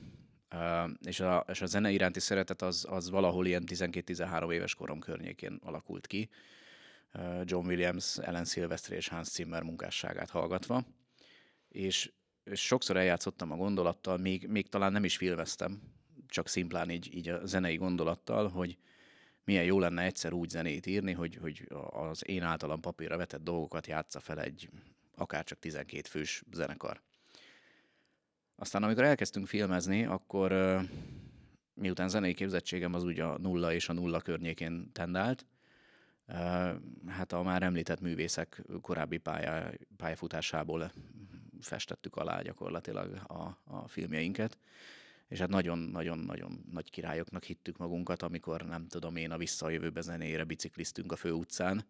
és, 1.05 1.21
a, 1.21 1.45
és 1.49 1.63
a 1.63 1.67
zene 1.67 1.91
iránti 1.91 2.21
szeretet 2.21 2.63
az, 2.63 2.87
az 2.91 3.11
valahol 3.11 3.47
ilyen 3.47 3.65
12-13 3.67 4.53
éves 4.53 4.75
korom 4.75 5.01
környékén 5.01 5.59
alakult 5.63 6.07
ki. 6.07 6.29
John 7.45 7.67
Williams, 7.67 8.19
Ellen 8.19 8.45
Silvestri 8.45 8.97
és 8.97 9.09
Hans 9.09 9.29
Zimmer 9.29 9.63
munkásságát 9.63 10.31
hallgatva, 10.31 10.85
és, 11.69 12.13
és 12.45 12.61
sokszor 12.61 12.97
eljátszottam 12.97 13.53
a 13.53 13.57
gondolattal, 13.57 14.17
még, 14.17 14.47
még 14.47 14.69
talán 14.69 14.93
nem 14.93 15.05
is 15.05 15.17
filmeztem, 15.17 15.81
csak 16.29 16.49
szimplán 16.49 16.91
így, 16.91 17.15
így 17.15 17.29
a 17.29 17.47
zenei 17.47 17.77
gondolattal, 17.77 18.49
hogy 18.49 18.79
milyen 19.45 19.65
jó 19.65 19.79
lenne 19.79 20.03
egyszer 20.03 20.33
úgy 20.33 20.49
zenét 20.49 20.87
írni, 20.87 21.13
hogy, 21.13 21.39
hogy 21.41 21.67
az 21.91 22.29
én 22.29 22.43
általam 22.43 22.81
papírra 22.81 23.17
vetett 23.17 23.43
dolgokat 23.43 23.87
játsza 23.87 24.21
fel 24.21 24.41
egy 24.41 24.69
akár 25.17 25.45
csak 25.45 25.59
12 25.59 26.09
fős 26.09 26.43
zenekar. 26.53 27.01
Aztán 28.57 28.83
amikor 28.83 29.05
elkezdtünk 29.05 29.47
filmezni, 29.47 30.05
akkor 30.05 30.81
miután 31.75 32.09
zenei 32.09 32.35
képzettségem 32.35 32.95
az 32.95 33.05
úgy 33.05 33.21
a 33.21 33.39
nulla 33.39 33.73
és 33.73 33.89
a 33.89 33.93
nulla 33.93 34.21
környékén 34.21 34.93
tendált, 34.93 35.47
hát 37.07 37.33
a 37.33 37.43
már 37.43 37.63
említett 37.63 38.01
művészek 38.01 38.63
korábbi 38.81 39.19
pályá, 39.19 39.71
pályafutásából 39.97 40.93
festettük 41.61 42.17
alá 42.17 42.43
gyakorlatilag 42.43 43.13
a, 43.27 43.59
a 43.65 43.89
filmjeinket, 43.89 44.59
és 45.29 45.39
hát 45.39 45.49
nagyon-nagyon-nagyon 45.49 46.65
nagy 46.73 46.91
királyoknak 46.91 47.45
hittük 47.45 47.77
magunkat, 47.77 48.23
amikor 48.23 48.63
nem 48.63 48.87
tudom 48.87 49.17
én 49.17 49.31
a 49.31 49.37
visszajövőbe 49.37 50.01
zenére 50.01 50.45
bicikliztünk 50.45 51.13
a 51.13 51.17
főutcán, 51.17 51.85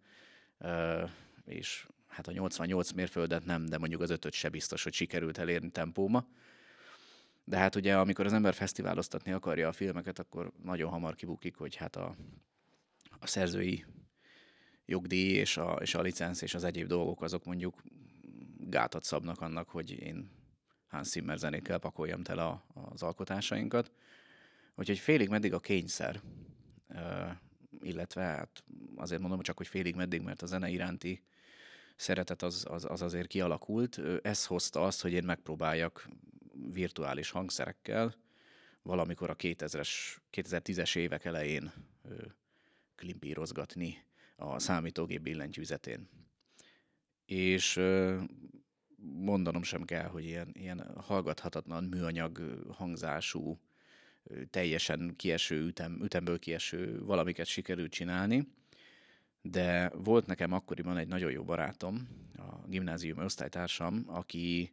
és 1.44 1.86
hát 2.06 2.26
a 2.26 2.32
88 2.32 2.92
mérföldet 2.92 3.44
nem, 3.44 3.66
de 3.66 3.78
mondjuk 3.78 4.00
az 4.00 4.10
ötöt 4.10 4.32
se 4.32 4.48
biztos, 4.48 4.82
hogy 4.82 4.92
sikerült 4.92 5.38
elérni 5.38 5.70
tempóma. 5.70 6.26
De 7.44 7.56
hát 7.56 7.74
ugye, 7.74 7.98
amikor 7.98 8.26
az 8.26 8.32
ember 8.32 8.54
fesztiváloztatni 8.54 9.32
akarja 9.32 9.68
a 9.68 9.72
filmeket, 9.72 10.18
akkor 10.18 10.52
nagyon 10.62 10.90
hamar 10.90 11.14
kibukik, 11.14 11.56
hogy 11.56 11.74
hát 11.74 11.96
a, 11.96 12.16
a 13.18 13.26
szerzői 13.26 13.84
jogdíj 14.86 15.32
és 15.32 15.56
a, 15.56 15.78
és 15.80 15.94
a 15.94 16.02
licensz 16.02 16.42
és 16.42 16.54
az 16.54 16.64
egyéb 16.64 16.86
dolgok 16.86 17.22
azok 17.22 17.44
mondjuk 17.44 17.82
gátat 18.58 19.04
szabnak 19.04 19.40
annak, 19.40 19.68
hogy 19.68 19.90
én 19.90 20.30
Hans 20.88 21.08
Zimmer 21.08 21.38
zenékkel 21.38 21.78
pakoljam 21.78 22.22
tele 22.22 22.44
a, 22.44 22.64
az 22.90 23.02
alkotásainkat. 23.02 23.92
Úgyhogy 24.74 24.98
félig 24.98 25.28
meddig 25.28 25.52
a 25.52 25.60
kényszer 25.60 26.20
illetve 27.82 28.22
hát 28.22 28.64
azért 28.96 29.20
mondom 29.20 29.40
csak, 29.40 29.56
hogy 29.56 29.66
félig 29.66 29.94
meddig, 29.94 30.20
mert 30.20 30.42
a 30.42 30.46
zene 30.46 30.68
iránti 30.68 31.22
szeretet 31.96 32.42
az, 32.42 32.66
az, 32.68 32.84
az 32.84 33.02
azért 33.02 33.26
kialakult. 33.26 34.00
Ez 34.22 34.46
hozta 34.46 34.84
azt, 34.84 35.02
hogy 35.02 35.12
én 35.12 35.24
megpróbáljak 35.24 36.08
virtuális 36.72 37.30
hangszerekkel 37.30 38.14
valamikor 38.82 39.30
a 39.30 39.36
2000-es, 39.36 40.16
2010-es 40.32 40.96
évek 40.96 41.24
elején 41.24 41.72
klimpírozgatni 42.94 44.04
a 44.36 44.58
számítógép 44.58 45.20
billentyűzetén. 45.22 46.08
És 47.24 47.80
mondanom 49.12 49.62
sem 49.62 49.84
kell, 49.84 50.06
hogy 50.06 50.24
ilyen, 50.24 50.50
ilyen 50.52 50.94
hallgathatatlan 50.96 51.84
műanyag 51.84 52.62
hangzású, 52.72 53.58
teljesen 54.50 55.14
kieső 55.16 55.66
ütem, 55.66 56.00
ütemből 56.02 56.38
kieső 56.38 57.04
valamiket 57.04 57.46
sikerült 57.46 57.92
csinálni, 57.92 58.48
de 59.42 59.90
volt 59.94 60.26
nekem 60.26 60.52
akkoriban 60.52 60.96
egy 60.96 61.08
nagyon 61.08 61.30
jó 61.30 61.44
barátom, 61.44 62.08
a 62.36 62.66
gimnázium 62.66 63.18
osztálytársam, 63.18 64.04
aki, 64.06 64.72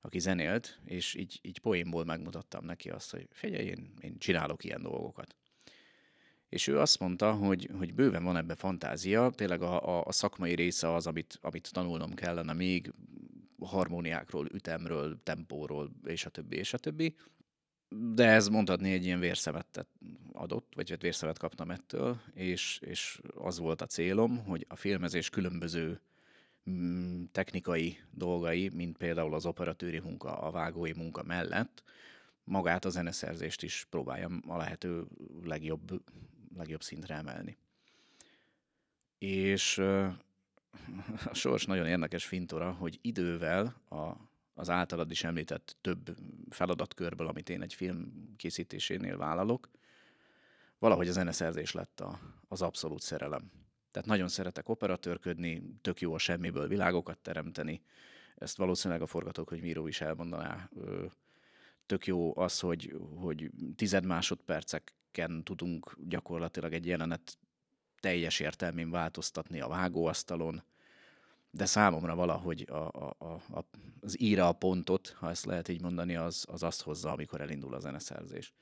aki 0.00 0.18
zenélt, 0.18 0.80
és 0.84 1.14
így, 1.14 1.38
így 1.42 1.58
poénból 1.58 2.04
megmutattam 2.04 2.64
neki 2.64 2.90
azt, 2.90 3.10
hogy 3.10 3.28
figyelj, 3.30 3.64
én, 3.64 3.92
én 4.00 4.18
csinálok 4.18 4.64
ilyen 4.64 4.82
dolgokat. 4.82 5.36
És 6.48 6.66
ő 6.66 6.78
azt 6.78 6.98
mondta, 6.98 7.32
hogy, 7.32 7.70
hogy 7.78 7.94
bőven 7.94 8.24
van 8.24 8.36
ebbe 8.36 8.54
fantázia, 8.54 9.30
tényleg 9.30 9.62
a, 9.62 9.98
a, 9.98 10.04
a 10.04 10.12
szakmai 10.12 10.54
része 10.54 10.94
az, 10.94 11.06
amit, 11.06 11.38
amit 11.42 11.72
tanulnom 11.72 12.14
kellene 12.14 12.52
még, 12.52 12.92
harmóniákról, 13.60 14.46
ütemről, 14.52 15.22
tempóról, 15.22 15.90
és 16.04 16.24
a 16.24 16.30
többi, 16.30 16.56
és 16.56 16.72
a 16.72 16.78
többi. 16.78 17.16
De 17.88 18.28
ez 18.28 18.48
mondhatni 18.48 18.92
egy 18.92 19.04
ilyen 19.04 19.20
vérszemet 19.20 19.86
adott, 20.32 20.72
vagy 20.74 20.90
hát 20.90 21.02
vérszemet 21.02 21.38
kaptam 21.38 21.70
ettől, 21.70 22.20
és, 22.34 22.78
és 22.82 23.20
az 23.34 23.58
volt 23.58 23.82
a 23.82 23.86
célom, 23.86 24.44
hogy 24.44 24.66
a 24.68 24.76
filmezés 24.76 25.30
különböző 25.30 26.00
mm, 26.70 27.24
technikai 27.32 27.98
dolgai, 28.10 28.68
mint 28.68 28.96
például 28.96 29.34
az 29.34 29.46
operatőri 29.46 29.98
munka, 29.98 30.38
a 30.38 30.50
vágói 30.50 30.92
munka 30.92 31.22
mellett, 31.22 31.82
magát 32.44 32.84
a 32.84 32.90
zeneszerzést 32.90 33.62
is 33.62 33.86
próbáljam 33.90 34.42
a 34.46 34.56
lehető 34.56 35.04
legjobb, 35.42 36.02
legjobb 36.56 36.82
szintre 36.82 37.14
emelni. 37.14 37.56
És 39.18 39.82
a 41.24 41.34
sors 41.34 41.66
nagyon 41.66 41.86
érdekes 41.86 42.24
fintora, 42.24 42.72
hogy 42.72 42.98
idővel 43.02 43.80
a, 43.88 44.12
az 44.54 44.70
általad 44.70 45.10
is 45.10 45.24
említett 45.24 45.76
több 45.80 46.16
feladatkörből, 46.50 47.26
amit 47.26 47.48
én 47.48 47.62
egy 47.62 47.74
film 47.74 48.32
készítésénél 48.36 49.16
vállalok, 49.16 49.70
valahogy 50.78 51.08
a 51.08 51.12
zeneszerzés 51.12 51.72
lett 51.72 52.00
a, 52.00 52.18
az 52.48 52.62
abszolút 52.62 53.00
szerelem. 53.00 53.50
Tehát 53.90 54.08
nagyon 54.08 54.28
szeretek 54.28 54.68
operatőrködni, 54.68 55.62
tök 55.80 56.00
jó 56.00 56.14
a 56.14 56.18
semmiből 56.18 56.68
világokat 56.68 57.18
teremteni. 57.18 57.82
Ezt 58.34 58.56
valószínűleg 58.56 59.02
a 59.02 59.06
forgatókönyvíró 59.06 59.86
is 59.86 60.00
elmondaná. 60.00 60.70
Tök 61.86 62.06
jó 62.06 62.36
az, 62.38 62.60
hogy, 62.60 62.96
hogy 63.14 63.50
tized 63.76 64.04
másodperceken 64.04 65.44
tudunk 65.44 65.96
gyakorlatilag 66.08 66.72
egy 66.72 66.86
jelenet 66.86 67.38
teljes 68.04 68.40
értelmén 68.40 68.90
változtatni 68.90 69.60
a 69.60 69.68
vágóasztalon, 69.68 70.62
de 71.50 71.64
számomra 71.64 72.14
valahogy 72.14 72.66
a, 72.70 72.88
a, 72.88 73.16
a, 73.52 73.64
az 74.00 74.20
íra 74.20 74.48
a 74.48 74.52
pontot, 74.52 75.14
ha 75.18 75.30
ezt 75.30 75.44
lehet 75.44 75.68
így 75.68 75.80
mondani, 75.80 76.16
az, 76.16 76.44
az 76.48 76.62
azt 76.62 76.82
hozza, 76.82 77.12
amikor 77.12 77.40
elindul 77.40 77.74
a 77.74 77.80
zeneszerzés. 77.80 78.52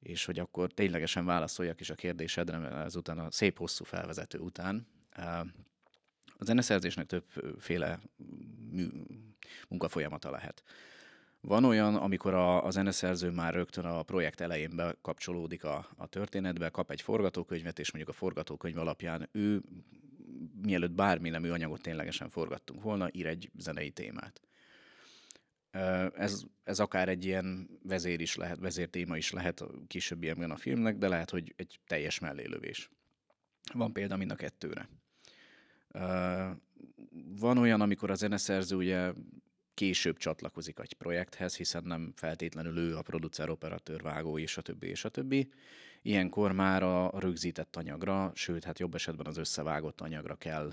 És 0.00 0.24
hogy 0.24 0.38
akkor 0.38 0.72
ténylegesen 0.72 1.24
válaszoljak 1.24 1.80
is 1.80 1.90
a 1.90 1.94
kérdésedre, 1.94 2.68
ezután 2.68 3.18
a 3.18 3.30
szép 3.30 3.58
hosszú 3.58 3.84
felvezető 3.84 4.38
után. 4.38 4.86
A 6.38 6.44
zeneszerzésnek 6.44 7.06
többféle 7.06 8.00
mű, 8.70 8.88
munkafolyamata 9.68 10.30
lehet. 10.30 10.62
Van 11.46 11.64
olyan, 11.64 11.94
amikor 11.94 12.34
a, 12.34 12.64
a 12.64 12.70
zeneszerző 12.70 13.30
már 13.30 13.54
rögtön 13.54 13.84
a 13.84 14.02
projekt 14.02 14.40
elején 14.40 14.76
bekapcsolódik 14.76 15.64
a, 15.64 15.88
a 15.96 16.06
történetbe, 16.06 16.68
kap 16.68 16.90
egy 16.90 17.00
forgatókönyvet, 17.00 17.78
és 17.78 17.92
mondjuk 17.92 18.14
a 18.16 18.18
forgatókönyv 18.18 18.78
alapján 18.78 19.28
ő, 19.32 19.62
mielőtt 20.62 20.90
bármi 20.90 21.28
nemű 21.28 21.50
anyagot 21.50 21.82
ténylegesen 21.82 22.28
forgattunk 22.28 22.82
volna, 22.82 23.08
ír 23.12 23.26
egy 23.26 23.50
zenei 23.58 23.90
témát. 23.90 24.40
Ez, 26.14 26.42
ez 26.64 26.78
akár 26.78 27.08
egy 27.08 27.24
ilyen 27.24 27.68
vezér 27.82 28.20
is 28.20 28.36
lehet, 28.36 28.58
vezértéma 28.58 29.16
is 29.16 29.32
lehet 29.32 29.60
a 29.60 29.70
későbbiekben 29.86 30.50
a 30.50 30.56
filmnek, 30.56 30.96
de 30.96 31.08
lehet, 31.08 31.30
hogy 31.30 31.54
egy 31.56 31.80
teljes 31.86 32.18
mellélövés. 32.18 32.90
Van 33.72 33.92
példa 33.92 34.16
mind 34.16 34.30
a 34.30 34.34
kettőre. 34.34 34.88
Van 37.38 37.58
olyan, 37.58 37.80
amikor 37.80 38.10
a 38.10 38.14
zeneszerző 38.14 38.76
ugye 38.76 39.12
később 39.76 40.16
csatlakozik 40.16 40.78
egy 40.78 40.92
projekthez, 40.92 41.56
hiszen 41.56 41.82
nem 41.84 42.12
feltétlenül 42.16 42.78
ő 42.78 42.96
a 42.96 43.02
producer, 43.02 43.50
operatőr, 43.50 44.02
vágó 44.02 44.38
és 44.38 44.56
a 44.56 44.62
többi, 44.62 44.86
és 44.86 45.04
a 45.04 45.08
többi. 45.08 45.50
Ilyenkor 46.02 46.52
már 46.52 46.82
a 46.82 47.12
rögzített 47.18 47.76
anyagra, 47.76 48.32
sőt, 48.34 48.64
hát 48.64 48.78
jobb 48.78 48.94
esetben 48.94 49.26
az 49.26 49.36
összevágott 49.36 50.00
anyagra 50.00 50.34
kell 50.34 50.72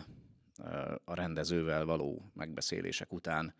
a 1.03 1.13
rendezővel 1.13 1.85
való 1.85 2.31
megbeszélések 2.33 3.13
után 3.13 3.53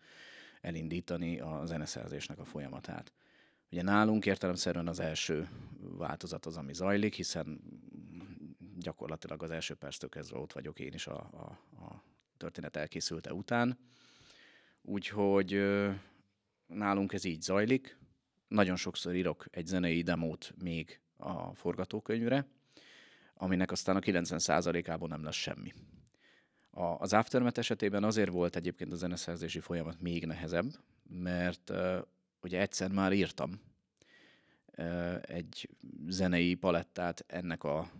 elindítani 0.60 1.40
a 1.40 1.62
zeneszerzésnek 1.66 2.38
a 2.38 2.44
folyamatát. 2.44 3.12
Ugye 3.72 3.82
nálunk 3.82 4.26
értelemszerűen 4.26 4.88
az 4.88 5.00
első 5.00 5.48
változat 5.78 6.46
az, 6.46 6.56
ami 6.56 6.74
zajlik, 6.74 7.14
hiszen 7.14 7.60
gyakorlatilag 8.78 9.42
az 9.42 9.50
első 9.50 9.74
perctől 9.74 10.10
kezdve 10.10 10.38
ott 10.38 10.52
vagyok 10.52 10.80
én 10.80 10.92
is 10.92 11.06
a, 11.06 11.16
a, 11.16 11.58
a 11.84 12.02
történet 12.36 12.76
elkészülte 12.76 13.32
után 13.32 13.78
Úgyhogy 14.86 15.62
nálunk 16.66 17.12
ez 17.12 17.24
így 17.24 17.40
zajlik. 17.40 17.98
Nagyon 18.48 18.76
sokszor 18.76 19.14
írok 19.14 19.46
egy 19.50 19.66
zenei 19.66 20.02
demót 20.02 20.54
még 20.62 21.00
a 21.16 21.54
forgatókönyvre, 21.54 22.46
aminek 23.34 23.70
aztán 23.70 23.96
a 23.96 24.00
90%-ában 24.00 25.08
nem 25.08 25.24
lesz 25.24 25.34
semmi. 25.34 25.72
Az 26.98 27.12
Aftermath 27.12 27.58
esetében 27.58 28.04
azért 28.04 28.30
volt 28.30 28.56
egyébként 28.56 28.92
a 28.92 28.96
zeneszerzési 28.96 29.60
folyamat 29.60 30.00
még 30.00 30.26
nehezebb, 30.26 30.66
mert 31.08 31.70
uh, 31.70 31.98
ugye 32.40 32.60
egyszer 32.60 32.90
már 32.90 33.12
írtam 33.12 33.60
egy 35.20 35.68
zenei 36.06 36.54
palettát 36.54 37.24
ennek 37.26 37.64
a, 37.64 37.90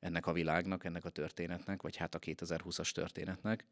ennek 0.00 0.26
a 0.26 0.32
világnak, 0.32 0.84
ennek 0.84 1.04
a 1.04 1.10
történetnek, 1.10 1.82
vagy 1.82 1.96
hát 1.96 2.14
a 2.14 2.18
2020-as 2.18 2.90
történetnek, 2.90 3.66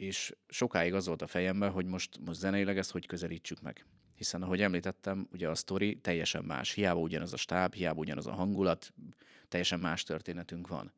és 0.00 0.34
sokáig 0.48 0.94
az 0.94 1.06
volt 1.06 1.22
a 1.22 1.26
fejemben, 1.26 1.70
hogy 1.70 1.86
most, 1.86 2.18
most 2.24 2.38
zeneileg 2.38 2.78
ezt 2.78 2.90
hogy 2.90 3.06
közelítsük 3.06 3.60
meg. 3.60 3.86
Hiszen, 4.14 4.42
ahogy 4.42 4.60
említettem, 4.60 5.28
ugye 5.32 5.48
a 5.48 5.54
sztori 5.54 5.98
teljesen 5.98 6.44
más. 6.44 6.72
Hiába 6.72 7.00
ugyanaz 7.00 7.32
a 7.32 7.36
stáb, 7.36 7.74
hiába 7.74 8.00
ugyanaz 8.00 8.26
a 8.26 8.32
hangulat, 8.32 8.92
teljesen 9.48 9.80
más 9.80 10.02
történetünk 10.02 10.68
van. 10.68 10.92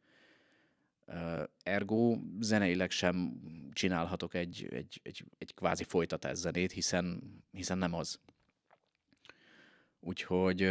Ergo 1.62 2.18
zeneileg 2.40 2.90
sem 2.90 3.40
csinálhatok 3.72 4.34
egy, 4.34 4.68
egy, 4.70 5.00
egy, 5.02 5.24
egy 5.38 5.54
kvázi 5.54 5.84
folytatás 5.84 6.36
zenét, 6.36 6.72
hiszen, 6.72 7.22
hiszen 7.50 7.78
nem 7.78 7.94
az. 7.94 8.20
Úgyhogy 10.00 10.70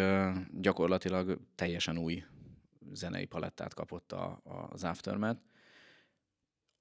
gyakorlatilag 0.51 1.39
teljesen 1.55 1.97
új 1.97 2.23
zenei 2.91 3.25
palettát 3.25 3.73
kapott 3.73 4.11
a, 4.11 4.41
az 4.69 4.83
Aftermath, 4.83 5.41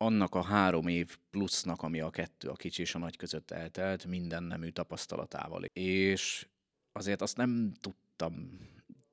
annak 0.02 0.34
a 0.34 0.42
három 0.42 0.86
év 0.86 1.18
plusznak, 1.30 1.82
ami 1.82 2.00
a 2.00 2.10
kettő, 2.10 2.48
a 2.48 2.54
kicsi 2.54 2.80
és 2.80 2.94
a 2.94 2.98
nagy 2.98 3.16
között 3.16 3.50
eltelt, 3.50 4.06
minden 4.06 4.42
nemű 4.42 4.68
tapasztalatával. 4.68 5.64
És 5.72 6.46
azért 6.92 7.22
azt 7.22 7.36
nem 7.36 7.72
tudtam 7.80 8.58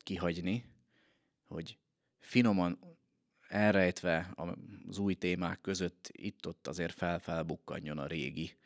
kihagyni, 0.04 0.63
hogy 1.47 1.78
finoman 2.19 2.80
elrejtve 3.47 4.34
az 4.88 4.97
új 4.97 5.13
témák 5.13 5.62
között 5.62 6.10
itt-ott 6.12 6.67
azért 6.67 6.93
fel-felbukkanjon 6.93 7.97
a 7.97 8.08
régi 8.08 8.58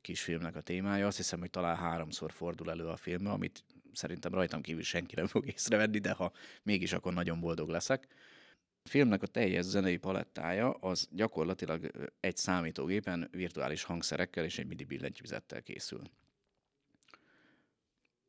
kisfilmnek 0.00 0.56
a 0.56 0.60
témája. 0.60 1.06
Azt 1.06 1.16
hiszem, 1.16 1.40
hogy 1.40 1.50
talán 1.50 1.76
háromszor 1.76 2.32
fordul 2.32 2.70
elő 2.70 2.86
a 2.86 2.96
film, 2.96 3.26
amit 3.26 3.64
szerintem 3.92 4.34
rajtam 4.34 4.60
kívül 4.60 4.82
senki 4.82 5.14
nem 5.14 5.26
fog 5.26 5.46
észrevenni, 5.46 5.98
de 5.98 6.12
ha 6.12 6.32
mégis, 6.62 6.92
akkor 6.92 7.12
nagyon 7.12 7.40
boldog 7.40 7.68
leszek. 7.68 8.06
Filmnek 8.84 9.22
a 9.22 9.26
teljes 9.26 9.64
zenei 9.64 9.96
palettája 9.96 10.70
az 10.70 11.08
gyakorlatilag 11.12 12.10
egy 12.20 12.36
számítógépen 12.36 13.28
virtuális 13.32 13.82
hangszerekkel 13.82 14.44
és 14.44 14.58
egy 14.58 14.66
MIDI 14.66 14.84
billentyűzettel 14.84 15.62
készül. 15.62 16.02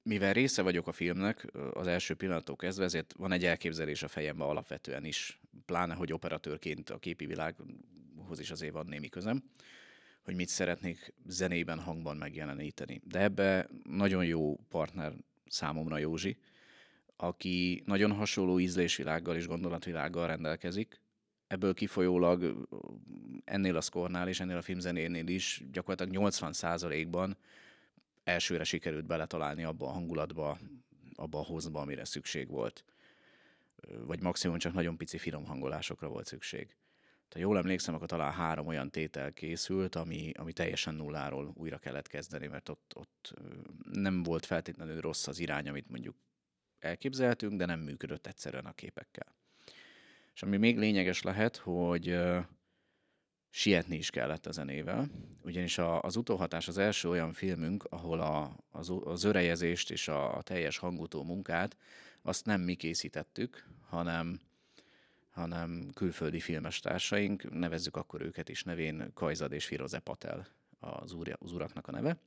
Mivel 0.03 0.33
része 0.33 0.61
vagyok 0.61 0.87
a 0.87 0.91
filmnek 0.91 1.47
az 1.73 1.87
első 1.87 2.13
pillanattól 2.13 2.55
kezdve, 2.55 2.83
ezért 2.83 3.13
van 3.17 3.31
egy 3.31 3.45
elképzelés 3.45 4.03
a 4.03 4.07
fejemben 4.07 4.47
alapvetően 4.47 5.05
is, 5.05 5.39
pláne, 5.65 5.93
hogy 5.93 6.13
operatőrként 6.13 6.89
a 6.89 6.97
képi 6.97 7.25
világhoz 7.25 8.39
is 8.39 8.51
azért 8.51 8.73
van 8.73 8.85
némi 8.85 9.09
közem, 9.09 9.43
hogy 10.21 10.35
mit 10.35 10.47
szeretnék 10.47 11.13
zenében, 11.25 11.79
hangban 11.79 12.17
megjeleníteni. 12.17 13.01
De 13.03 13.19
ebbe 13.19 13.69
nagyon 13.83 14.25
jó 14.25 14.55
partner 14.55 15.13
számomra 15.45 15.97
Józsi, 15.97 16.37
aki 17.21 17.83
nagyon 17.85 18.11
hasonló 18.11 18.59
ízlésvilággal 18.59 19.35
és 19.35 19.47
gondolatvilággal 19.47 20.27
rendelkezik. 20.27 21.01
Ebből 21.47 21.73
kifolyólag 21.73 22.67
ennél 23.43 23.75
a 23.75 23.81
szkornál 23.81 24.27
és 24.27 24.39
ennél 24.39 24.57
a 24.57 24.61
filmzenénél 24.61 25.27
is 25.27 25.63
gyakorlatilag 25.71 26.31
80%-ban 26.31 27.37
elsőre 28.23 28.63
sikerült 28.63 29.05
beletalálni 29.05 29.63
abba 29.63 29.87
a 29.87 29.91
hangulatba, 29.91 30.57
abba 31.15 31.39
a 31.39 31.43
hozba, 31.43 31.81
amire 31.81 32.05
szükség 32.05 32.47
volt. 32.47 32.83
Vagy 34.05 34.21
maximum 34.21 34.57
csak 34.57 34.73
nagyon 34.73 34.97
pici 34.97 35.17
finom 35.17 35.45
hangolásokra 35.45 36.07
volt 36.07 36.25
szükség. 36.25 36.75
Ha 37.29 37.39
jól 37.39 37.57
emlékszem, 37.57 37.93
akkor 37.93 38.07
talán 38.07 38.31
három 38.31 38.67
olyan 38.67 38.89
tétel 38.89 39.33
készült, 39.33 39.95
ami, 39.95 40.31
ami 40.35 40.53
teljesen 40.53 40.95
nulláról 40.95 41.53
újra 41.55 41.77
kellett 41.77 42.07
kezdeni, 42.07 42.47
mert 42.47 42.69
ott, 42.69 42.93
ott 42.95 43.33
nem 43.91 44.23
volt 44.23 44.45
feltétlenül 44.45 45.01
rossz 45.01 45.27
az 45.27 45.39
irány, 45.39 45.69
amit 45.69 45.89
mondjuk 45.89 46.15
elképzeltünk, 46.83 47.57
de 47.57 47.65
nem 47.65 47.79
működött 47.79 48.27
egyszerűen 48.27 48.65
a 48.65 48.73
képekkel. 48.73 49.35
És 50.33 50.43
ami 50.43 50.57
még 50.57 50.77
lényeges 50.77 51.21
lehet, 51.21 51.55
hogy 51.55 52.19
sietni 53.49 53.95
is 53.95 54.09
kellett 54.09 54.45
a 54.45 54.51
zenével, 54.51 55.09
ugyanis 55.43 55.77
a, 55.77 56.01
az 56.01 56.15
utóhatás 56.15 56.67
az 56.67 56.77
első 56.77 57.09
olyan 57.09 57.33
filmünk, 57.33 57.83
ahol 57.83 58.19
a, 58.19 58.55
az, 58.71 58.93
az 59.03 59.23
örejezést 59.23 59.91
és 59.91 60.07
a, 60.07 60.37
a 60.37 60.41
teljes 60.41 60.77
hangutó 60.77 61.23
munkát 61.23 61.77
azt 62.21 62.45
nem 62.45 62.61
mi 62.61 62.75
készítettük, 62.75 63.67
hanem 63.87 64.39
hanem 65.31 65.89
külföldi 65.93 66.39
filmestársaink, 66.39 67.53
nevezzük 67.53 67.95
akkor 67.95 68.21
őket 68.21 68.49
is 68.49 68.63
nevén 68.63 69.11
Kajzad 69.13 69.51
és 69.51 69.65
Firoze 69.65 69.99
Patel 69.99 70.47
az, 70.79 71.13
úr, 71.13 71.37
az 71.39 71.51
uraknak 71.51 71.87
a 71.87 71.91
neve, 71.91 72.17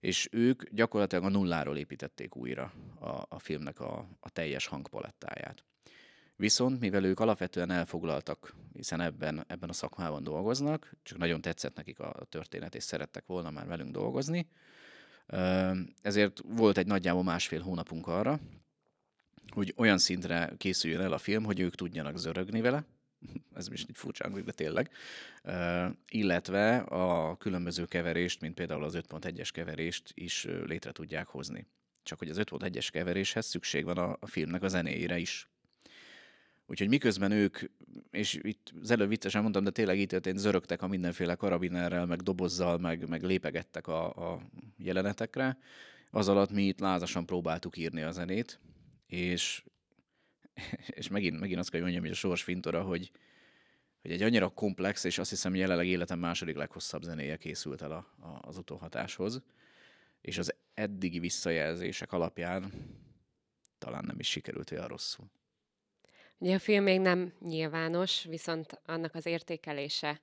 és 0.00 0.28
ők 0.32 0.62
gyakorlatilag 0.70 1.24
a 1.24 1.28
nulláról 1.28 1.76
építették 1.76 2.36
újra 2.36 2.72
a, 3.00 3.26
a 3.28 3.38
filmnek 3.38 3.80
a, 3.80 4.08
a 4.20 4.30
teljes 4.30 4.66
hangpalettáját. 4.66 5.64
Viszont, 6.36 6.80
mivel 6.80 7.04
ők 7.04 7.20
alapvetően 7.20 7.70
elfoglaltak, 7.70 8.54
hiszen 8.72 9.00
ebben, 9.00 9.44
ebben 9.46 9.68
a 9.68 9.72
szakmában 9.72 10.22
dolgoznak, 10.22 10.96
csak 11.02 11.18
nagyon 11.18 11.40
tetszett 11.40 11.76
nekik 11.76 11.98
a 11.98 12.26
történet, 12.28 12.74
és 12.74 12.82
szerettek 12.82 13.26
volna 13.26 13.50
már 13.50 13.66
velünk 13.66 13.90
dolgozni, 13.90 14.48
ezért 16.02 16.40
volt 16.44 16.78
egy 16.78 16.86
nagyjából 16.86 17.22
másfél 17.22 17.60
hónapunk 17.60 18.06
arra, 18.06 18.40
hogy 19.52 19.74
olyan 19.76 19.98
szintre 19.98 20.52
készüljön 20.56 21.00
el 21.00 21.12
a 21.12 21.18
film, 21.18 21.44
hogy 21.44 21.60
ők 21.60 21.74
tudjanak 21.74 22.16
zörögni 22.16 22.60
vele, 22.60 22.84
ez 23.54 23.68
is 23.72 23.82
egy 23.82 23.96
furcsa 23.96 24.24
hangzik, 24.24 24.44
de 24.44 24.52
tényleg, 24.52 24.90
illetve 26.08 26.76
a 26.76 27.36
különböző 27.36 27.84
keverést, 27.84 28.40
mint 28.40 28.54
például 28.54 28.84
az 28.84 28.94
5.1-es 28.96 29.48
keverést 29.52 30.10
is 30.14 30.46
létre 30.66 30.92
tudják 30.92 31.26
hozni. 31.26 31.66
Csak 32.02 32.18
hogy 32.18 32.28
az 32.28 32.38
5.1-es 32.38 32.88
keveréshez 32.92 33.46
szükség 33.46 33.84
van 33.84 33.98
a, 33.98 34.26
filmnek 34.26 34.62
a 34.62 34.68
zenéjére 34.68 35.18
is. 35.18 35.50
Úgyhogy 36.66 36.88
miközben 36.88 37.30
ők, 37.30 37.58
és 38.10 38.38
itt 38.42 38.72
az 38.82 38.90
előbb 38.90 39.08
viccesen 39.08 39.42
mondtam, 39.42 39.64
de 39.64 39.70
tényleg 39.70 39.98
itt 39.98 40.08
történt, 40.08 40.38
zörögtek 40.38 40.82
a 40.82 40.86
mindenféle 40.86 41.34
karabinerrel, 41.34 42.06
meg 42.06 42.20
dobozzal, 42.20 42.78
meg, 42.78 43.08
meg 43.08 43.22
lépegettek 43.22 43.86
a, 43.86 44.32
a 44.32 44.40
jelenetekre, 44.78 45.58
az 46.10 46.28
alatt 46.28 46.50
mi 46.50 46.62
itt 46.62 46.80
lázasan 46.80 47.26
próbáltuk 47.26 47.76
írni 47.76 48.02
a 48.02 48.10
zenét, 48.10 48.60
és, 49.06 49.64
és 50.86 51.08
megint, 51.08 51.40
megint 51.40 51.58
azt 51.58 51.70
kell 51.70 51.80
mondjam, 51.80 52.02
hogy 52.02 52.10
a 52.10 52.14
sors 52.14 52.42
fintora, 52.42 52.82
hogy, 52.82 53.10
hogy 54.02 54.10
egy 54.10 54.22
annyira 54.22 54.48
komplex, 54.48 55.04
és 55.04 55.18
azt 55.18 55.30
hiszem 55.30 55.54
jelenleg 55.54 55.86
életem 55.86 56.18
második 56.18 56.56
leghosszabb 56.56 57.02
zenéje 57.02 57.36
készült 57.36 57.82
el 57.82 57.92
a, 57.92 58.26
a, 58.26 58.38
az 58.48 58.56
utóhatáshoz, 58.56 59.42
és 60.20 60.38
az 60.38 60.54
eddigi 60.74 61.18
visszajelzések 61.18 62.12
alapján 62.12 62.72
talán 63.78 64.04
nem 64.04 64.18
is 64.18 64.28
sikerült 64.28 64.70
olyan 64.70 64.88
rosszul. 64.88 65.30
Ugye 66.38 66.54
a 66.54 66.58
film 66.58 66.82
még 66.82 67.00
nem 67.00 67.32
nyilvános, 67.40 68.24
viszont 68.24 68.80
annak 68.86 69.14
az 69.14 69.26
értékelése 69.26 70.20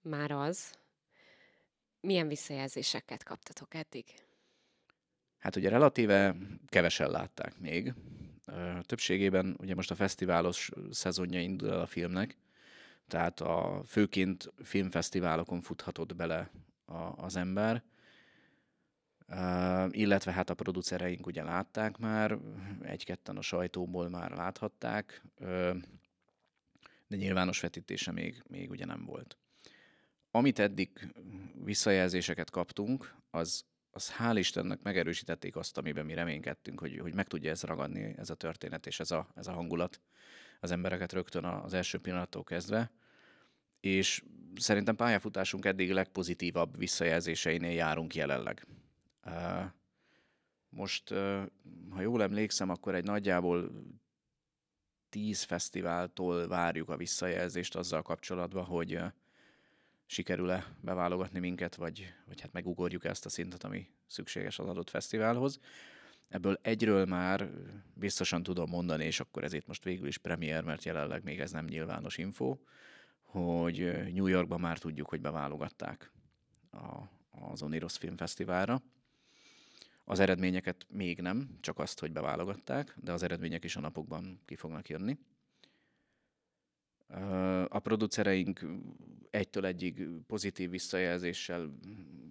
már 0.00 0.30
az. 0.30 0.74
Milyen 2.00 2.28
visszajelzéseket 2.28 3.22
kaptatok 3.22 3.74
eddig? 3.74 4.04
Hát 5.38 5.56
ugye 5.56 5.68
relatíve 5.68 6.36
kevesen 6.66 7.10
látták 7.10 7.58
még. 7.58 7.92
Többségében 8.82 9.56
ugye 9.60 9.74
most 9.74 9.90
a 9.90 9.94
fesztiválos 9.94 10.70
szezonja 10.90 11.40
indul 11.40 11.70
el 11.70 11.80
a 11.80 11.86
filmnek, 11.86 12.36
tehát 13.08 13.40
a 13.40 13.82
főként 13.86 14.52
filmfesztiválokon 14.62 15.60
futhatott 15.60 16.16
bele 16.16 16.50
a, 16.84 16.94
az 16.94 17.36
ember, 17.36 17.82
Uh, 19.28 19.88
illetve 19.90 20.32
hát 20.32 20.50
a 20.50 20.54
producereink 20.54 21.26
ugye 21.26 21.42
látták 21.42 21.98
már, 21.98 22.38
egy-ketten 22.82 23.36
a 23.36 23.42
sajtóból 23.42 24.08
már 24.08 24.30
láthatták, 24.30 25.22
de 27.06 27.16
nyilvános 27.16 27.60
vetítése 27.60 28.12
még, 28.12 28.42
még 28.48 28.70
ugye 28.70 28.84
nem 28.84 29.04
volt. 29.04 29.38
Amit 30.30 30.58
eddig 30.58 31.14
visszajelzéseket 31.64 32.50
kaptunk, 32.50 33.14
az 33.30 33.64
az 33.94 34.12
hál' 34.18 34.36
Istennek 34.38 34.82
megerősítették 34.82 35.56
azt, 35.56 35.78
amiben 35.78 36.04
mi 36.04 36.14
reménykedtünk, 36.14 36.80
hogy, 36.80 36.98
hogy 36.98 37.14
meg 37.14 37.26
tudja 37.26 37.50
ez 37.50 37.62
ragadni, 37.62 38.14
ez 38.16 38.30
a 38.30 38.34
történet 38.34 38.86
és 38.86 39.00
ez 39.00 39.10
a, 39.10 39.28
ez 39.34 39.46
a 39.46 39.52
hangulat 39.52 40.00
az 40.60 40.70
embereket 40.70 41.12
rögtön 41.12 41.44
az 41.44 41.74
első 41.74 41.98
pillanattól 41.98 42.44
kezdve. 42.44 42.90
És 43.80 44.24
szerintem 44.56 44.96
pályafutásunk 44.96 45.64
eddig 45.64 45.92
legpozitívabb 45.92 46.78
visszajelzéseinél 46.78 47.72
járunk 47.72 48.14
jelenleg. 48.14 48.66
Most, 50.68 51.08
ha 51.90 52.00
jól 52.00 52.22
emlékszem, 52.22 52.70
akkor 52.70 52.94
egy 52.94 53.04
nagyjából 53.04 53.70
tíz 55.08 55.42
fesztiváltól 55.42 56.48
várjuk 56.48 56.88
a 56.88 56.96
visszajelzést 56.96 57.76
azzal 57.76 58.02
kapcsolatban, 58.02 58.64
hogy 58.64 58.98
sikerül-e 60.06 60.74
beválogatni 60.80 61.38
minket, 61.38 61.74
vagy, 61.74 62.14
vagy 62.26 62.40
hát 62.40 62.52
megugorjuk 62.52 63.04
ezt 63.04 63.26
a 63.26 63.28
szintet, 63.28 63.64
ami 63.64 63.88
szükséges 64.06 64.58
az 64.58 64.66
adott 64.68 64.90
fesztiválhoz. 64.90 65.60
Ebből 66.28 66.58
egyről 66.62 67.04
már 67.04 67.50
biztosan 67.94 68.42
tudom 68.42 68.70
mondani, 68.70 69.04
és 69.04 69.20
akkor 69.20 69.44
ezért 69.44 69.66
most 69.66 69.84
végül 69.84 70.06
is 70.06 70.18
premier, 70.18 70.64
mert 70.64 70.84
jelenleg 70.84 71.22
még 71.22 71.40
ez 71.40 71.50
nem 71.50 71.64
nyilvános 71.64 72.18
info, 72.18 72.58
hogy 73.22 73.78
New 74.12 74.26
Yorkban 74.26 74.60
már 74.60 74.78
tudjuk, 74.78 75.08
hogy 75.08 75.20
beválogatták 75.20 76.12
a, 76.70 77.08
az 77.30 77.62
Oniros 77.62 77.96
Filmfesztiválra. 77.96 78.82
Az 80.04 80.20
eredményeket 80.20 80.86
még 80.88 81.20
nem, 81.20 81.58
csak 81.60 81.78
azt, 81.78 82.00
hogy 82.00 82.12
beválogatták, 82.12 82.96
de 83.00 83.12
az 83.12 83.22
eredmények 83.22 83.64
is 83.64 83.76
a 83.76 83.80
napokban 83.80 84.40
ki 84.44 84.56
fognak 84.56 84.88
jönni. 84.88 85.18
A 87.68 87.78
producereink 87.78 88.66
egytől 89.30 89.66
egyig 89.66 90.08
pozitív 90.26 90.70
visszajelzéssel 90.70 91.78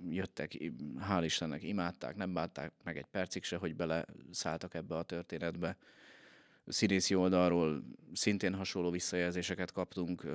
jöttek, 0.10 0.58
hál' 1.00 1.22
Istennek 1.24 1.64
imádták, 1.64 2.16
nem 2.16 2.34
bánták 2.34 2.74
meg 2.84 2.98
egy 2.98 3.06
percig 3.06 3.44
se, 3.44 3.58
hogy 3.58 3.76
bele 3.76 4.06
szálltak 4.32 4.74
ebbe 4.74 4.96
a 4.96 5.04
történetbe. 5.04 5.78
Színészi 6.68 7.16
oldalról 7.16 7.84
szintén 8.14 8.54
hasonló 8.54 8.90
visszajelzéseket 8.90 9.72
kaptunk, 9.72 10.26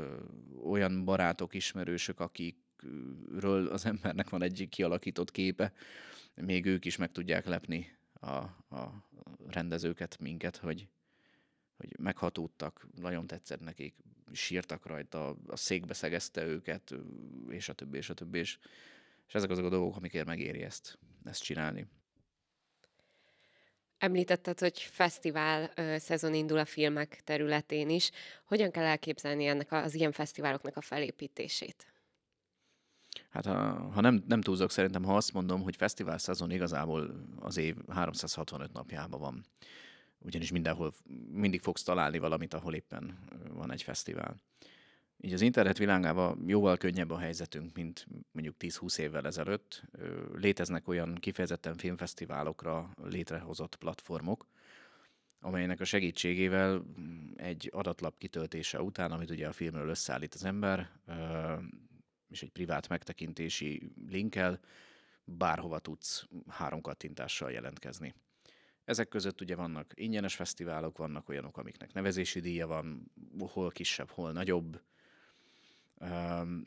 olyan 0.64 1.04
barátok, 1.04 1.54
ismerősök, 1.54 2.20
akikről 2.20 3.66
az 3.66 3.86
embernek 3.86 4.28
van 4.28 4.42
egy 4.42 4.66
kialakított 4.70 5.30
képe, 5.30 5.72
még 6.34 6.66
ők 6.66 6.84
is 6.84 6.96
meg 6.96 7.12
tudják 7.12 7.46
lepni 7.46 7.96
a, 8.12 8.36
a 8.76 9.08
rendezőket, 9.46 10.18
minket, 10.18 10.56
hogy, 10.56 10.88
hogy 11.76 11.98
meghatódtak, 11.98 12.86
nagyon 12.94 13.26
tetszett 13.26 13.60
nekik, 13.60 13.94
sírtak 14.32 14.86
rajta, 14.86 15.36
a 15.46 15.56
székbe 15.56 15.94
szegezte 15.94 16.44
őket, 16.46 16.94
és 17.48 17.68
a 17.68 17.72
többi, 17.72 17.96
és 17.96 18.10
a 18.10 18.14
többi, 18.14 18.38
és, 18.38 18.58
és 19.26 19.34
ezek 19.34 19.50
azok 19.50 19.64
a 19.64 19.68
dolgok, 19.68 19.96
amikért 19.96 20.26
megéri 20.26 20.62
ezt, 20.62 20.98
ezt 21.24 21.42
csinálni. 21.42 21.86
Említetted, 23.98 24.58
hogy 24.58 24.78
fesztivál 24.78 25.70
szezon 25.98 26.34
indul 26.34 26.58
a 26.58 26.64
filmek 26.64 27.20
területén 27.24 27.90
is. 27.90 28.10
Hogyan 28.44 28.70
kell 28.70 28.84
elképzelni 28.84 29.46
ennek 29.46 29.72
az 29.72 29.94
ilyen 29.94 30.12
fesztiváloknak 30.12 30.76
a 30.76 30.80
felépítését? 30.80 31.86
Hát 33.30 33.46
ha, 33.46 33.54
ha 33.90 34.00
nem, 34.00 34.24
nem 34.26 34.40
túlzok, 34.40 34.70
szerintem 34.70 35.04
ha 35.04 35.16
azt 35.16 35.32
mondom, 35.32 35.62
hogy 35.62 35.76
fesztivál 35.76 36.18
szezon 36.18 36.50
igazából 36.50 37.24
az 37.40 37.56
év 37.56 37.76
365 37.88 38.72
napjában 38.72 39.20
van 39.20 39.44
ugyanis 40.18 40.50
mindenhol 40.50 40.92
mindig 41.30 41.60
fogsz 41.60 41.82
találni 41.82 42.18
valamit, 42.18 42.54
ahol 42.54 42.74
éppen 42.74 43.18
van 43.52 43.72
egy 43.72 43.82
fesztivál. 43.82 44.36
Így 45.20 45.32
az 45.32 45.40
internet 45.40 45.78
világában 45.78 46.44
jóval 46.46 46.76
könnyebb 46.76 47.10
a 47.10 47.18
helyzetünk, 47.18 47.74
mint 47.74 48.06
mondjuk 48.32 48.56
10-20 48.58 48.98
évvel 48.98 49.26
ezelőtt. 49.26 49.82
Léteznek 50.34 50.88
olyan 50.88 51.14
kifejezetten 51.14 51.76
filmfesztiválokra 51.76 52.90
létrehozott 53.02 53.76
platformok, 53.76 54.46
amelynek 55.40 55.80
a 55.80 55.84
segítségével 55.84 56.84
egy 57.36 57.70
adatlap 57.72 58.18
kitöltése 58.18 58.82
után, 58.82 59.12
amit 59.12 59.30
ugye 59.30 59.48
a 59.48 59.52
filmről 59.52 59.88
összeállít 59.88 60.34
az 60.34 60.44
ember, 60.44 60.90
és 62.28 62.42
egy 62.42 62.50
privát 62.50 62.88
megtekintési 62.88 63.92
linkkel 64.08 64.60
bárhova 65.24 65.78
tudsz 65.78 66.26
három 66.48 66.80
kattintással 66.80 67.50
jelentkezni. 67.50 68.14
Ezek 68.88 69.08
között 69.08 69.40
ugye 69.40 69.56
vannak 69.56 69.92
ingyenes 69.94 70.34
fesztiválok, 70.34 70.98
vannak 70.98 71.28
olyanok, 71.28 71.56
amiknek 71.56 71.92
nevezési 71.92 72.40
díja 72.40 72.66
van, 72.66 73.12
hol 73.38 73.70
kisebb, 73.70 74.10
hol 74.10 74.32
nagyobb. 74.32 74.80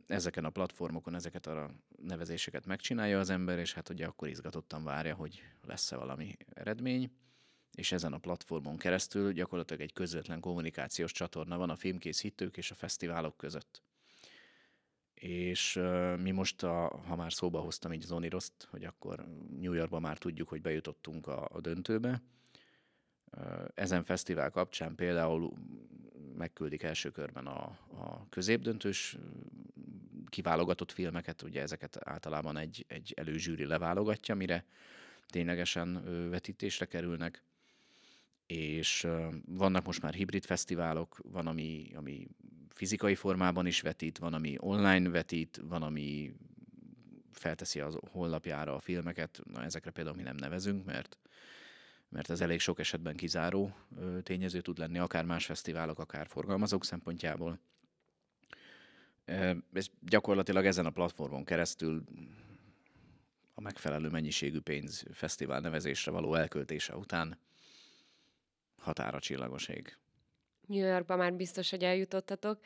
Ezeken 0.08 0.46
a 0.46 0.50
platformokon 0.50 1.16
ezeket 1.16 1.48
a 1.48 1.72
nevezéseket 2.02 2.66
megcsinálja 2.66 3.20
az 3.20 3.30
ember, 3.30 3.60
és 3.60 3.74
hát 3.74 3.90
ugye 3.90 4.06
akkor 4.06 4.28
izgatottan 4.28 4.84
várja, 4.84 5.16
hogy 5.16 5.44
lesz-e 5.66 5.96
valami 5.96 6.38
eredmény 6.54 7.12
és 7.72 7.92
ezen 7.92 8.14
a 8.14 8.18
platformon 8.18 8.78
keresztül 8.78 9.32
gyakorlatilag 9.32 9.82
egy 9.82 9.94
közvetlen 9.94 10.40
kommunikációs 10.40 11.12
csatorna 11.12 11.58
van 11.58 11.70
a 11.70 11.76
filmkészítők 11.76 12.58
és 12.58 12.72
a 12.72 12.76
fesztiválok 12.76 13.38
között. 13.38 13.82
És 15.22 15.80
mi 16.18 16.32
most, 16.32 16.64
a, 16.64 17.02
ha 17.08 17.16
már 17.16 17.34
szóba 17.34 17.60
hoztam 17.60 17.94
így 17.94 18.04
az 18.04 18.12
hogy 18.70 18.84
akkor 18.84 19.26
New 19.60 19.74
Yorkban 19.74 20.02
már 20.02 20.18
tudjuk, 20.18 20.50
hogy 20.50 20.62
bejutottunk 20.62 21.28
a, 21.28 21.48
a 21.52 21.62
döntőbe, 21.62 22.22
ezen 23.74 24.04
fesztivál 24.04 24.50
kapcsán 24.50 24.96
például 24.96 25.54
megküldik 26.38 26.84
első 26.84 27.10
körben 27.10 27.48
a, 27.48 27.62
a 27.98 28.30
középdöntős 28.30 29.18
kiválogatott 30.30 30.92
filmeket, 30.92 31.42
ugye 31.42 31.62
ezeket 31.62 31.98
általában 32.00 32.58
egy, 32.58 32.86
egy 32.88 33.14
előzsűri 33.16 33.66
leválogatja, 33.66 34.36
mire 34.36 34.66
ténylegesen 35.28 36.04
vetítésre 36.30 36.86
kerülnek 36.86 37.44
és 38.52 39.08
vannak 39.46 39.86
most 39.86 40.02
már 40.02 40.14
hibrid 40.14 40.46
fesztiválok, 40.46 41.20
van, 41.24 41.48
ami, 41.48 41.92
ami 41.96 42.28
fizikai 42.70 43.16
formában 43.16 43.66
is 43.66 43.82
vetít, 43.82 44.18
van, 44.18 44.34
ami 44.34 44.56
online 44.60 45.10
vetít, 45.10 45.62
van, 45.64 45.82
ami 45.82 46.34
felteszi 47.32 47.80
az 47.80 47.98
honlapjára 48.12 48.76
a 48.76 48.80
filmeket, 48.80 49.42
na 49.44 49.64
ezekre 49.64 49.92
például 49.92 50.16
mi 50.16 50.22
nem 50.22 50.36
nevezünk, 50.36 50.86
mert 50.86 51.18
mert 52.10 52.30
ez 52.30 52.42
elég 52.42 52.60
sok 52.60 52.80
esetben 52.80 53.16
kizáró 53.16 53.76
tényező 54.24 54.62
tud 54.62 54.78
lenni, 54.78 54.98
akár 54.98 55.26
más 55.26 55.46
fesztiválok, 55.46 56.00
akár 56.00 56.28
forgalmazók 56.28 56.86
szempontjából. 56.86 57.60
És 59.74 59.90
gyakorlatilag 60.00 60.66
ezen 60.66 60.86
a 60.86 60.90
platformon 60.90 61.44
keresztül 61.44 62.04
a 63.54 63.62
megfelelő 63.62 64.10
mennyiségű 64.10 64.60
pénz 64.60 65.06
fesztivál 65.12 65.60
nevezésre 65.60 66.12
való 66.12 66.36
elköltése 66.36 66.96
után 66.96 67.38
határa 68.82 69.20
csillagos 69.20 69.68
ég. 69.68 69.98
New 70.68 70.88
Yorkba 70.88 71.16
már 71.16 71.34
biztos, 71.34 71.70
hogy 71.70 71.84
eljutottatok. 71.84 72.60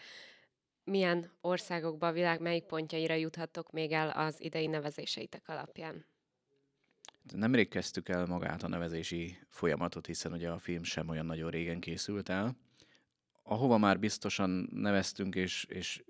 Milyen 0.83 1.31
országokba, 1.41 2.07
a 2.07 2.11
világ 2.11 2.41
melyik 2.41 2.63
pontjaira 2.63 3.13
juthattok 3.13 3.71
még 3.71 3.91
el 3.91 4.09
az 4.09 4.41
idei 4.41 4.67
nevezéseitek 4.67 5.47
alapján? 5.47 6.05
Nemrég 7.33 7.67
kezdtük 7.67 8.09
el 8.09 8.25
magát 8.25 8.63
a 8.63 8.67
nevezési 8.67 9.37
folyamatot, 9.49 10.05
hiszen 10.05 10.33
ugye 10.33 10.49
a 10.49 10.57
film 10.57 10.83
sem 10.83 11.09
olyan 11.09 11.25
nagyon 11.25 11.49
régen 11.49 11.79
készült 11.79 12.29
el. 12.29 12.55
Ahova 13.43 13.77
már 13.77 13.99
biztosan 13.99 14.69
neveztünk, 14.71 15.35
és, 15.35 15.63
és 15.63 16.03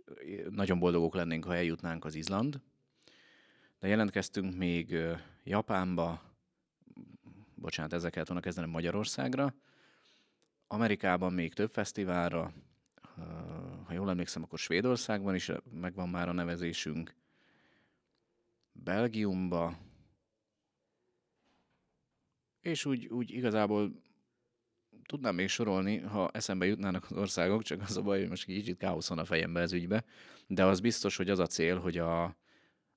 nagyon 0.49 0.79
boldogok 0.79 1.15
lennénk, 1.15 1.43
ha 1.43 1.55
eljutnánk 1.55 2.05
az 2.05 2.15
Izland. 2.15 2.61
De 3.79 3.87
jelentkeztünk 3.87 4.55
még 4.55 4.97
Japánba, 5.43 6.21
bocsánat, 7.55 7.93
ezzel 7.93 8.09
kellett 8.09 8.27
volna 8.27 8.43
kezdenem 8.43 8.69
Magyarországra, 8.69 9.53
Amerikában 10.67 11.33
még 11.33 11.53
több 11.53 11.71
fesztiválra, 11.71 12.53
ha 13.85 13.93
jól 13.93 14.09
emlékszem, 14.09 14.43
akkor 14.43 14.59
Svédországban 14.59 15.35
is 15.35 15.51
megvan 15.71 16.09
már 16.09 16.29
a 16.29 16.33
nevezésünk, 16.33 17.15
Belgiumba, 18.71 19.77
és 22.61 22.85
úgy, 22.85 23.05
úgy 23.05 23.31
igazából 23.31 24.01
tudnám 25.05 25.35
még 25.35 25.47
sorolni, 25.47 25.97
ha 25.97 26.29
eszembe 26.33 26.65
jutnának 26.65 27.05
az 27.09 27.17
országok, 27.17 27.63
csak 27.63 27.81
az 27.81 27.97
a 27.97 28.01
baj, 28.01 28.19
hogy 28.19 28.29
most 28.29 28.45
kicsit 28.45 28.77
káosz 28.77 29.07
van 29.07 29.19
a 29.19 29.25
fejembe 29.25 29.61
ez 29.61 29.71
ügybe, 29.73 30.03
de 30.47 30.65
az 30.65 30.79
biztos, 30.79 31.15
hogy 31.15 31.29
az 31.29 31.39
a 31.39 31.47
cél, 31.47 31.79
hogy 31.79 31.97
a, 31.97 32.23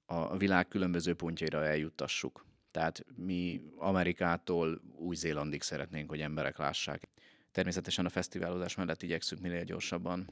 a 0.07 0.37
világ 0.37 0.69
különböző 0.69 1.15
pontjaira 1.15 1.65
eljuttassuk. 1.65 2.47
Tehát 2.71 3.05
mi 3.17 3.61
Amerikától 3.77 4.81
Új-Zélandig 4.97 5.63
szeretnénk, 5.63 6.11
hogy 6.11 6.21
emberek 6.21 6.59
lássák. 6.59 7.09
Természetesen 7.59 8.05
a 8.05 8.09
fesztiválozás 8.09 8.75
mellett 8.75 9.03
igyekszünk 9.03 9.41
minél 9.41 9.65
gyorsabban 9.65 10.31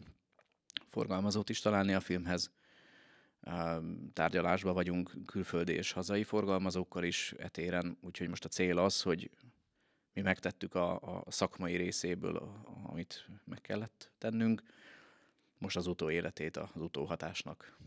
forgalmazót 0.91 1.49
is 1.49 1.61
találni 1.61 1.95
a 1.95 2.01
filmhez. 2.01 2.51
Tárgyalásban 4.13 4.75
vagyunk 4.75 5.11
külföldi 5.25 5.73
és 5.73 5.93
hazai 5.93 6.23
forgalmazókkal 6.23 7.05
is 7.05 7.35
etéren, 7.39 7.99
úgyhogy 8.01 8.29
most 8.29 8.45
a 8.45 8.49
cél 8.49 8.79
az, 8.79 9.03
hogy 9.03 9.31
mi 10.13 10.21
megtettük 10.21 10.75
a, 10.75 11.01
a 11.25 11.31
szakmai 11.31 11.77
részéből, 11.77 12.65
amit 12.83 13.29
meg 13.45 13.61
kellett 13.61 14.11
tennünk. 14.19 14.63
Most 15.59 15.77
az 15.77 15.87
utóéletét 15.87 16.57
az 16.57 16.71
utóhatásnak 16.75 17.79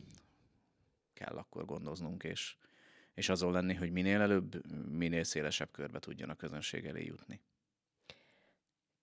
kell 1.14 1.36
akkor 1.38 1.66
gondoznunk, 1.66 2.24
és, 2.24 2.56
és 3.14 3.30
azon 3.30 3.52
lenni, 3.52 3.74
hogy 3.74 3.92
minél 3.92 4.22
előbb, 4.22 4.66
minél 4.90 5.24
szélesebb 5.24 5.72
körbe 5.72 6.00
tudjon 6.00 6.30
a 6.30 6.36
közönség 6.36 6.86
elé 6.86 7.06
jutni. 7.06 7.42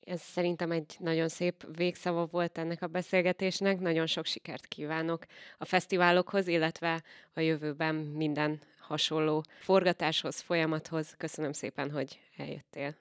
Ez 0.06 0.20
szerintem 0.20 0.70
egy 0.70 0.96
nagyon 0.98 1.28
szép 1.28 1.76
végszava 1.76 2.26
volt 2.26 2.58
ennek 2.58 2.82
a 2.82 2.86
beszélgetésnek. 2.86 3.80
Nagyon 3.80 4.06
sok 4.06 4.26
sikert 4.26 4.66
kívánok 4.66 5.26
a 5.58 5.64
fesztiválokhoz, 5.64 6.46
illetve 6.46 7.02
a 7.34 7.40
jövőben 7.40 7.94
minden 7.94 8.60
hasonló 8.78 9.44
forgatáshoz, 9.60 10.40
folyamathoz. 10.40 11.14
Köszönöm 11.18 11.52
szépen, 11.52 11.90
hogy 11.90 12.20
eljöttél. 12.36 12.94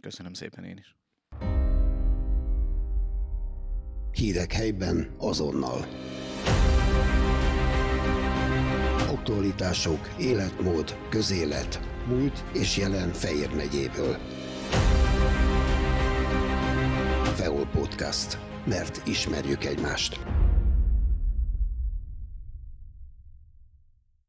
Köszönöm 0.00 0.32
szépen 0.32 0.64
én 0.64 0.76
is. 0.76 0.94
Hírek 4.12 4.52
helyben 4.52 5.14
azonnal. 5.18 5.86
Aktualitások, 8.98 10.08
életmód, 10.18 10.96
közélet, 11.08 11.80
múlt 12.06 12.44
és 12.52 12.76
jelen 12.76 13.12
Fejér 13.12 13.54
megyéből. 13.54 14.16
Feol 17.36 17.66
Podcast, 17.72 18.38
mert 18.64 19.06
ismerjük 19.06 19.64
egymást. 19.64 20.35